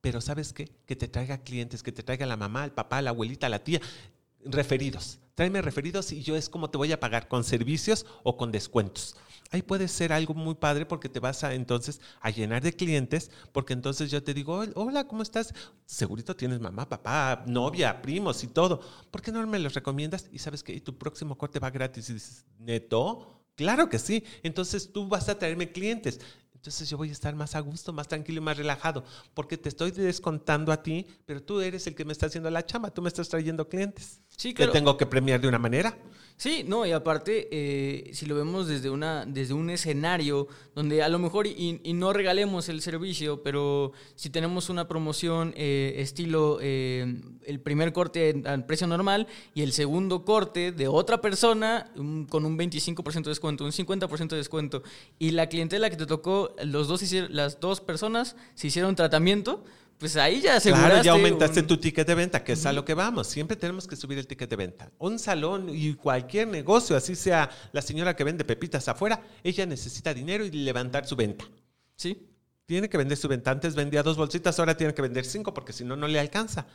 [0.00, 0.72] Pero ¿sabes qué?
[0.86, 3.82] Que te traiga clientes, que te traiga la mamá, el papá, la abuelita, la tía.
[4.42, 5.18] Referidos.
[5.34, 9.16] Tráeme referidos y yo es como te voy a pagar, con servicios o con descuentos
[9.50, 13.30] ahí puede ser algo muy padre porque te vas a entonces a llenar de clientes,
[13.52, 15.54] porque entonces yo te digo, hola, ¿cómo estás?
[15.86, 18.80] Segurito tienes mamá, papá, novia, primos y todo.
[19.10, 20.28] ¿Por qué no me los recomiendas?
[20.32, 24.24] Y sabes que tu próximo corte va gratis y dices, neto, claro que sí.
[24.42, 26.20] Entonces tú vas a traerme clientes.
[26.54, 29.68] Entonces yo voy a estar más a gusto, más tranquilo y más relajado, porque te
[29.68, 33.00] estoy descontando a ti, pero tú eres el que me está haciendo la chamba, tú
[33.00, 34.20] me estás trayendo clientes.
[34.38, 34.70] Sí, claro.
[34.70, 35.98] Te tengo que premiar de una manera.
[36.36, 41.08] Sí, no, y aparte, eh, si lo vemos desde, una, desde un escenario donde a
[41.08, 47.20] lo mejor y, no regalemos el servicio, pero si tenemos una promoción eh, estilo eh,
[47.44, 51.90] el primer corte al precio normal y el segundo corte de otra persona
[52.28, 54.84] con un 25% de descuento, un 50% de descuento,
[55.18, 59.64] y la clientela que te tocó, los dos las dos personas se hicieron tratamiento,
[59.98, 60.88] pues ahí ya aseguraste.
[60.90, 63.26] Claro, ya aumentaste tu ticket de venta, que es a lo que vamos.
[63.26, 64.92] Siempre tenemos que subir el ticket de venta.
[64.98, 70.14] Un salón y cualquier negocio, así sea la señora que vende pepitas afuera, ella necesita
[70.14, 71.44] dinero y levantar su venta.
[71.96, 72.28] ¿Sí?
[72.64, 73.50] Tiene que vender su venta.
[73.50, 76.66] Antes vendía dos bolsitas, ahora tiene que vender cinco porque si no, no le alcanza.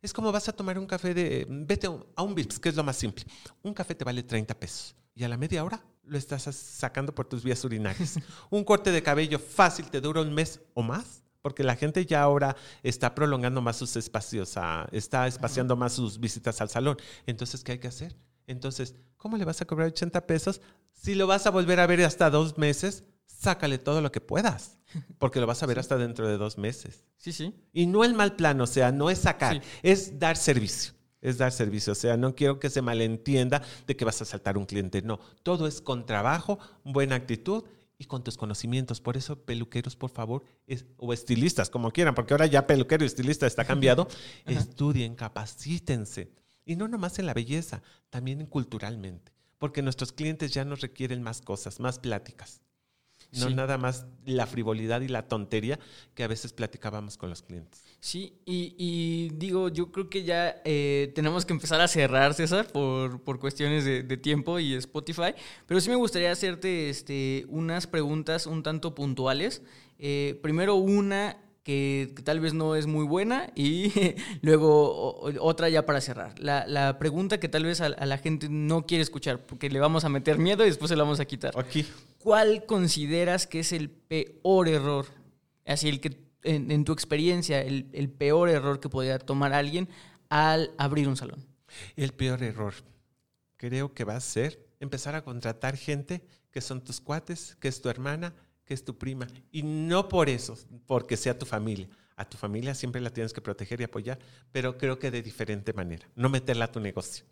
[0.00, 1.46] Es como vas a tomar un café de.
[1.48, 3.24] Vete a un Vips, que es lo más simple.
[3.62, 4.96] Un café te vale 30 pesos.
[5.14, 8.18] Y a la media hora lo estás sacando por tus vías urinarias.
[8.50, 12.22] un corte de cabello fácil te dura un mes o más porque la gente ya
[12.22, 14.54] ahora está prolongando más sus espacios,
[14.92, 16.96] está espaciando más sus visitas al salón.
[17.26, 18.16] Entonces, ¿qué hay que hacer?
[18.46, 20.60] Entonces, ¿cómo le vas a cobrar 80 pesos?
[20.92, 24.78] Si lo vas a volver a ver hasta dos meses, sácale todo lo que puedas,
[25.18, 27.04] porque lo vas a ver hasta dentro de dos meses.
[27.16, 27.54] Sí, sí.
[27.72, 30.94] Y no el mal plano, o sea, no es sacar, es dar servicio.
[31.20, 34.58] Es dar servicio, o sea, no quiero que se malentienda de que vas a saltar
[34.58, 37.62] un cliente, no, todo es con trabajo, buena actitud
[38.02, 39.00] y con tus conocimientos.
[39.00, 40.44] Por eso, peluqueros, por favor,
[40.98, 44.08] o estilistas, como quieran, porque ahora ya peluquero y estilista está cambiado,
[44.46, 46.32] estudien, capacítense.
[46.64, 51.40] Y no nomás en la belleza, también culturalmente, porque nuestros clientes ya nos requieren más
[51.40, 52.60] cosas, más pláticas.
[53.32, 55.78] No nada más la frivolidad y la tontería
[56.14, 57.82] que a veces platicábamos con los clientes.
[58.02, 63.22] Sí, y, digo, yo creo que ya eh, tenemos que empezar a cerrar, César, por,
[63.22, 65.36] por cuestiones de, tiempo y Spotify,
[65.66, 69.62] pero sí me gustaría hacerte este, unas preguntas un tanto puntuales.
[70.00, 73.92] Eh, primero una que, tal vez no es muy buena y
[74.42, 76.36] luego otra ya para cerrar.
[76.40, 80.04] La, la pregunta que tal vez a, la gente no quiere escuchar porque le vamos
[80.04, 81.56] a meter miedo y después se la vamos a quitar.
[81.56, 81.86] Aquí.
[82.18, 85.06] ¿Cuál consideras que es el peor error?
[85.64, 89.88] Así, el que en, tu experiencia, el, el peor error que podría tomar alguien
[90.28, 91.44] al abrir un salón.
[91.96, 92.74] El peor error
[93.56, 97.80] creo que va a ser empezar a contratar gente que son tus cuates, que es
[97.80, 98.34] tu hermana,
[98.64, 99.26] que es tu prima.
[99.50, 101.88] Y no por eso, porque sea tu familia.
[102.16, 104.18] A tu familia siempre la tienes que proteger y apoyar,
[104.52, 106.06] pero creo que de diferente manera.
[106.14, 107.24] No meterla a tu negocio.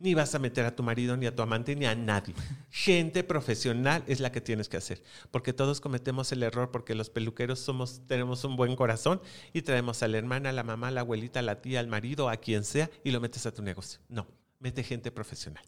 [0.00, 2.34] Ni vas a meter a tu marido, ni a tu amante, ni a nadie.
[2.70, 5.02] Gente profesional es la que tienes que hacer.
[5.30, 9.20] Porque todos cometemos el error, porque los peluqueros somos, tenemos un buen corazón
[9.52, 11.86] y traemos a la hermana, a la mamá, a la abuelita, a la tía, al
[11.86, 14.00] marido, a quien sea, y lo metes a tu negocio.
[14.08, 14.26] No,
[14.58, 15.64] mete gente profesional.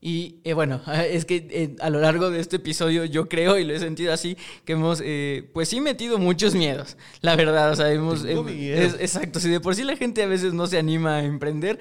[0.00, 3.64] Y eh, bueno, es que eh, a lo largo de este episodio yo creo y
[3.64, 4.36] lo he sentido así,
[4.66, 7.72] que hemos, eh, pues sí, metido muchos miedos, la verdad.
[7.72, 8.24] O sea, hemos...
[8.24, 11.78] exacto, si de por sí la gente a veces no se anima a emprender,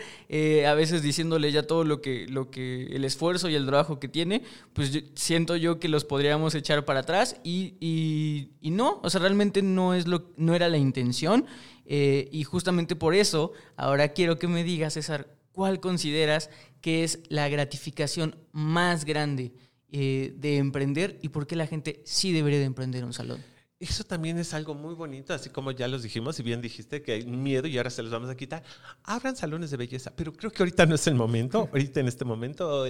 [0.66, 4.07] a veces diciéndole ya todo lo que, lo que, el esfuerzo y el trabajo que
[4.07, 9.09] tiene, pues siento yo que los podríamos echar para atrás y, y, y no, o
[9.09, 11.45] sea, realmente no, es lo, no era la intención.
[11.86, 16.49] y justamente por eso, ahora quiero que me digas, César, ¿cuál consideras
[16.84, 19.54] que es la gratificación más grande
[19.90, 23.42] eh, de emprender y por qué la gente sí debería de emprender un salón?
[23.80, 27.14] Eso también es algo muy bonito, así como ya los dijimos, y bien dijiste que
[27.14, 28.64] hay miedo y ahora se los vamos a quitar.
[29.06, 31.70] Abran salones de belleza, pero creo que ahorita no es el momento.
[31.72, 32.86] Ahorita en este momento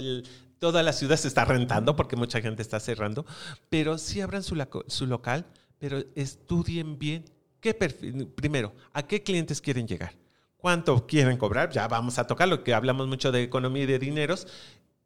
[0.58, 3.24] toda la ciudad se está rentando porque mucha gente está cerrando,
[3.70, 5.46] pero sí abran su, su local,
[5.78, 7.24] pero estudien bien
[7.60, 10.23] qué perfil, primero, a qué clientes quieren llegar
[10.64, 13.98] cuánto quieren cobrar, ya vamos a tocar lo que hablamos mucho de economía y de
[13.98, 14.46] dineros.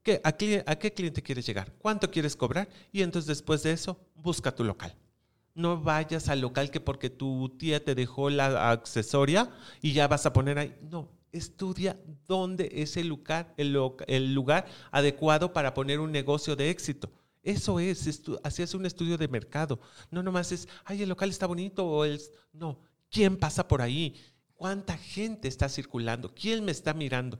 [0.04, 1.72] ¿Qué, a, qué, cliente quieres llegar?
[1.78, 2.68] ¿Cuánto quieres cobrar?
[2.92, 4.94] Y entonces después de eso, busca tu local.
[5.56, 9.50] No vayas al local que porque tu tía te dejó la accesoria
[9.82, 10.78] y ya vas a poner ahí.
[10.80, 11.98] No, estudia
[12.28, 17.10] dónde es el lugar, el, el lugar adecuado para poner un negocio de éxito.
[17.42, 19.80] Eso es, así es un estudio de mercado.
[20.12, 22.20] No nomás es, ay, el local está bonito o el...
[22.52, 22.78] No,
[23.10, 24.14] ¿quién pasa por ahí?
[24.58, 26.34] ¿Cuánta gente está circulando?
[26.34, 27.38] ¿Quién me está mirando?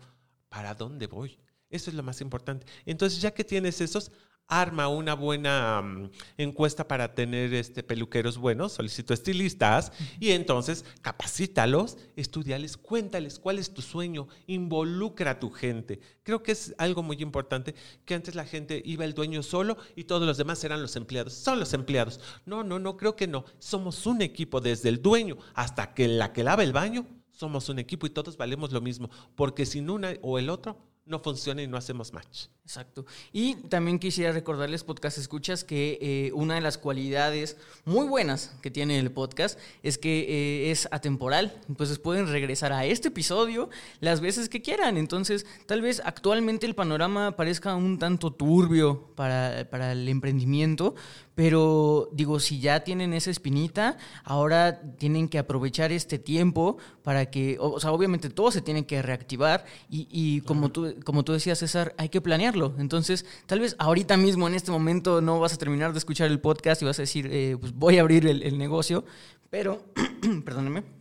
[0.48, 1.36] ¿Para dónde voy?
[1.68, 2.64] Eso es lo más importante.
[2.86, 4.12] Entonces, ya que tienes esos,
[4.48, 11.98] arma una buena mm, encuesta para tener este, peluqueros buenos, solicito estilistas y entonces capacítalos,
[12.16, 16.00] estudiales, cuéntales cuál es tu sueño, involucra a tu gente.
[16.22, 17.74] Creo que es algo muy importante
[18.04, 21.34] que antes la gente iba el dueño solo y todos los demás eran los empleados.
[21.34, 22.20] Son los empleados.
[22.46, 23.44] No, no, no, creo que no.
[23.58, 27.06] Somos un equipo desde el dueño hasta que la que lava el baño.
[27.30, 31.20] Somos un equipo y todos valemos lo mismo, porque sin una o el otro no
[31.20, 32.48] funciona y no hacemos match.
[32.68, 33.06] Exacto.
[33.32, 37.56] Y también quisiera recordarles, podcast escuchas, que eh, una de las cualidades
[37.86, 41.58] muy buenas que tiene el podcast es que eh, es atemporal.
[41.70, 44.98] Entonces pueden regresar a este episodio las veces que quieran.
[44.98, 50.94] Entonces, tal vez actualmente el panorama parezca un tanto turbio para, para el emprendimiento,
[51.34, 57.56] pero digo, si ya tienen esa espinita, ahora tienen que aprovechar este tiempo para que,
[57.60, 61.60] o, sea, obviamente todo se tiene que reactivar y, y como, tú, como tú decías,
[61.60, 62.57] César, hay que planearlo.
[62.78, 66.40] Entonces, tal vez ahorita mismo, en este momento, no vas a terminar de escuchar el
[66.40, 69.04] podcast y vas a decir, eh, pues voy a abrir el, el negocio,
[69.50, 69.84] pero,
[70.44, 70.98] perdónenme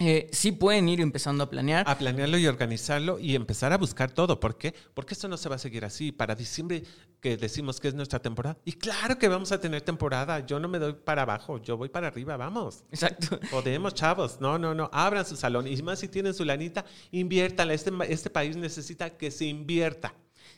[0.00, 1.88] eh, sí pueden ir empezando a planear.
[1.88, 4.40] A planearlo y organizarlo y empezar a buscar todo.
[4.40, 4.74] ¿Por qué?
[4.92, 6.10] Porque esto no se va a seguir así.
[6.10, 6.82] Para diciembre
[7.20, 8.58] que decimos que es nuestra temporada.
[8.64, 10.44] Y claro que vamos a tener temporada.
[10.44, 12.84] Yo no me doy para abajo, yo voy para arriba, vamos.
[12.90, 13.38] Exacto.
[13.50, 14.40] Podemos, chavos.
[14.40, 14.90] No, no, no.
[14.92, 15.68] Abran su salón.
[15.68, 17.72] Y más si tienen su lanita, inviértala.
[17.72, 20.12] Este, este país necesita que se invierta.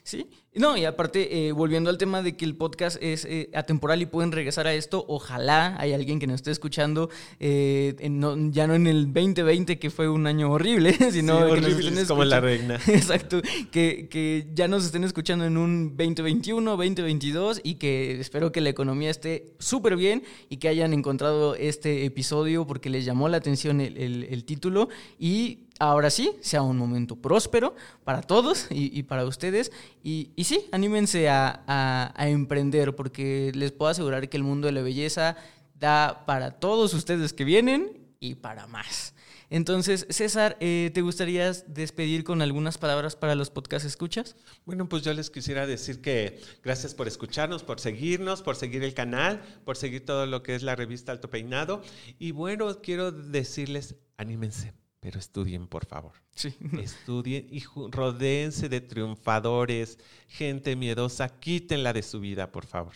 [0.07, 4.01] Sí, no, y aparte, eh, volviendo al tema de que el podcast es eh, atemporal
[4.01, 7.09] y pueden regresar a esto, ojalá hay alguien que nos esté escuchando,
[7.41, 12.05] eh, ya no en el 2020, que fue un año horrible, sino que nos estén
[12.05, 12.75] como la reina.
[12.87, 18.61] Exacto, que, que ya nos estén escuchando en un 2021, 2022 y que espero que
[18.61, 23.35] la economía esté súper bien y que hayan encontrado este episodio porque les llamó la
[23.35, 24.87] atención el, el, el título
[25.19, 29.71] y ahora sí sea un momento próspero para todos y, para ustedes.
[30.03, 35.35] Y, sí, anímense a, emprender porque les puedo asegurar que el mundo de la belleza
[35.75, 39.13] da para todos ustedes que vienen y para más.
[39.49, 44.35] Entonces, César, eh, ¿te gustaría despedir con algunas palabras para los podcast escuchas?
[44.65, 48.93] Bueno, pues yo les quisiera decir que gracias por escucharnos, por seguirnos, por seguir el
[48.93, 51.81] canal, por seguir todo lo que es la revista Alto Peinado.
[52.19, 56.13] Y bueno, quiero decirles, anímense pero estudien, por favor.
[56.35, 56.55] Sí.
[56.81, 62.93] Estudien y rodeense de triunfadores, gente miedosa, quítenla de su vida, por favor.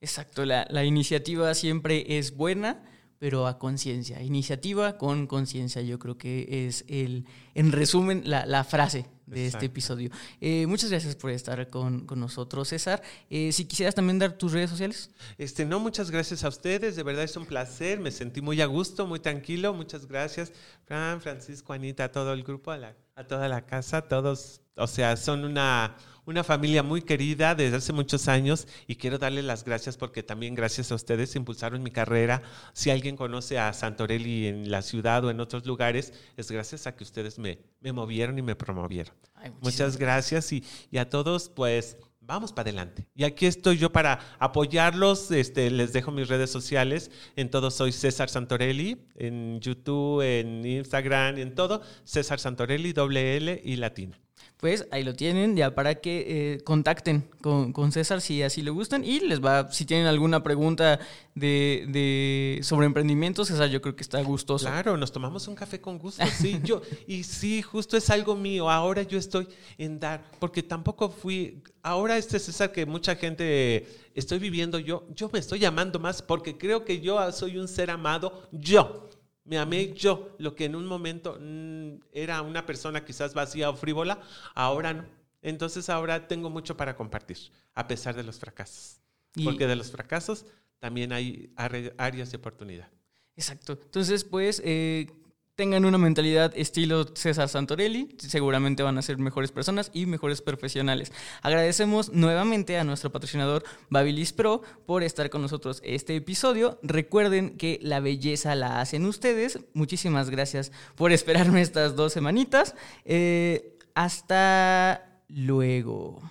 [0.00, 2.82] Exacto, la, la iniciativa siempre es buena,
[3.18, 4.20] pero a conciencia.
[4.20, 7.24] Iniciativa con conciencia, yo creo que es el,
[7.54, 10.10] en resumen, la, la frase de este episodio.
[10.40, 13.02] Eh, muchas gracias por estar con, con nosotros, César.
[13.30, 15.10] Eh, si quisieras también dar tus redes sociales.
[15.38, 18.66] Este, no, muchas gracias a ustedes, de verdad es un placer, me sentí muy a
[18.66, 20.52] gusto, muy tranquilo, muchas gracias,
[20.84, 24.86] Fran, Francisco, Anita, a todo el grupo, a, la, a toda la casa, todos, o
[24.86, 29.64] sea, son una una familia muy querida desde hace muchos años y quiero darle las
[29.64, 32.42] gracias porque también gracias a ustedes impulsaron mi carrera.
[32.72, 36.94] Si alguien conoce a Santorelli en la ciudad o en otros lugares, es gracias a
[36.94, 39.14] que ustedes me, me movieron y me promovieron.
[39.60, 43.06] Muchas gracias y, y a todos, pues vamos para adelante.
[43.14, 45.30] Y aquí estoy yo para apoyarlos.
[45.30, 47.10] Este, les dejo mis redes sociales.
[47.36, 49.04] En todo soy César Santorelli.
[49.16, 51.82] En YouTube, en Instagram, en todo.
[52.04, 54.18] César Santorelli, doble L y latina.
[54.62, 58.70] Pues ahí lo tienen, ya para que eh, contacten con, con, César si así le
[58.70, 61.00] gustan y les va, si tienen alguna pregunta
[61.34, 64.66] de, de, sobre emprendimiento, César yo creo que está gustoso.
[64.66, 68.70] Claro, nos tomamos un café con gusto, sí, yo, y sí, justo es algo mío,
[68.70, 69.48] ahora yo estoy
[69.78, 75.28] en dar, porque tampoco fui, ahora este César que mucha gente estoy viviendo yo, yo
[75.32, 79.08] me estoy llamando más porque creo que yo soy un ser amado, yo.
[79.52, 83.76] Me amé yo, lo que en un momento mm, era una persona quizás vacía o
[83.76, 84.18] frívola,
[84.54, 85.04] ahora no.
[85.42, 87.36] Entonces ahora tengo mucho para compartir,
[87.74, 89.02] a pesar de los fracasos.
[89.44, 90.46] Porque de los fracasos
[90.78, 92.88] también hay áreas de oportunidad.
[93.36, 93.78] Exacto.
[93.82, 95.10] Entonces, pues, eh,
[95.54, 101.12] tengan una mentalidad estilo César Santorelli, seguramente van a ser mejores personas y mejores profesionales.
[101.42, 106.78] Agradecemos nuevamente a nuestro patrocinador Babilis Pro por estar con nosotros este episodio.
[106.82, 109.60] Recuerden que la belleza la hacen ustedes.
[109.74, 112.74] Muchísimas gracias por esperarme estas dos semanitas.
[113.04, 116.22] Eh, hasta luego.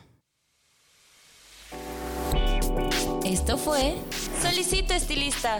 [3.23, 3.95] Esto fue
[4.41, 5.59] Solicito Estilista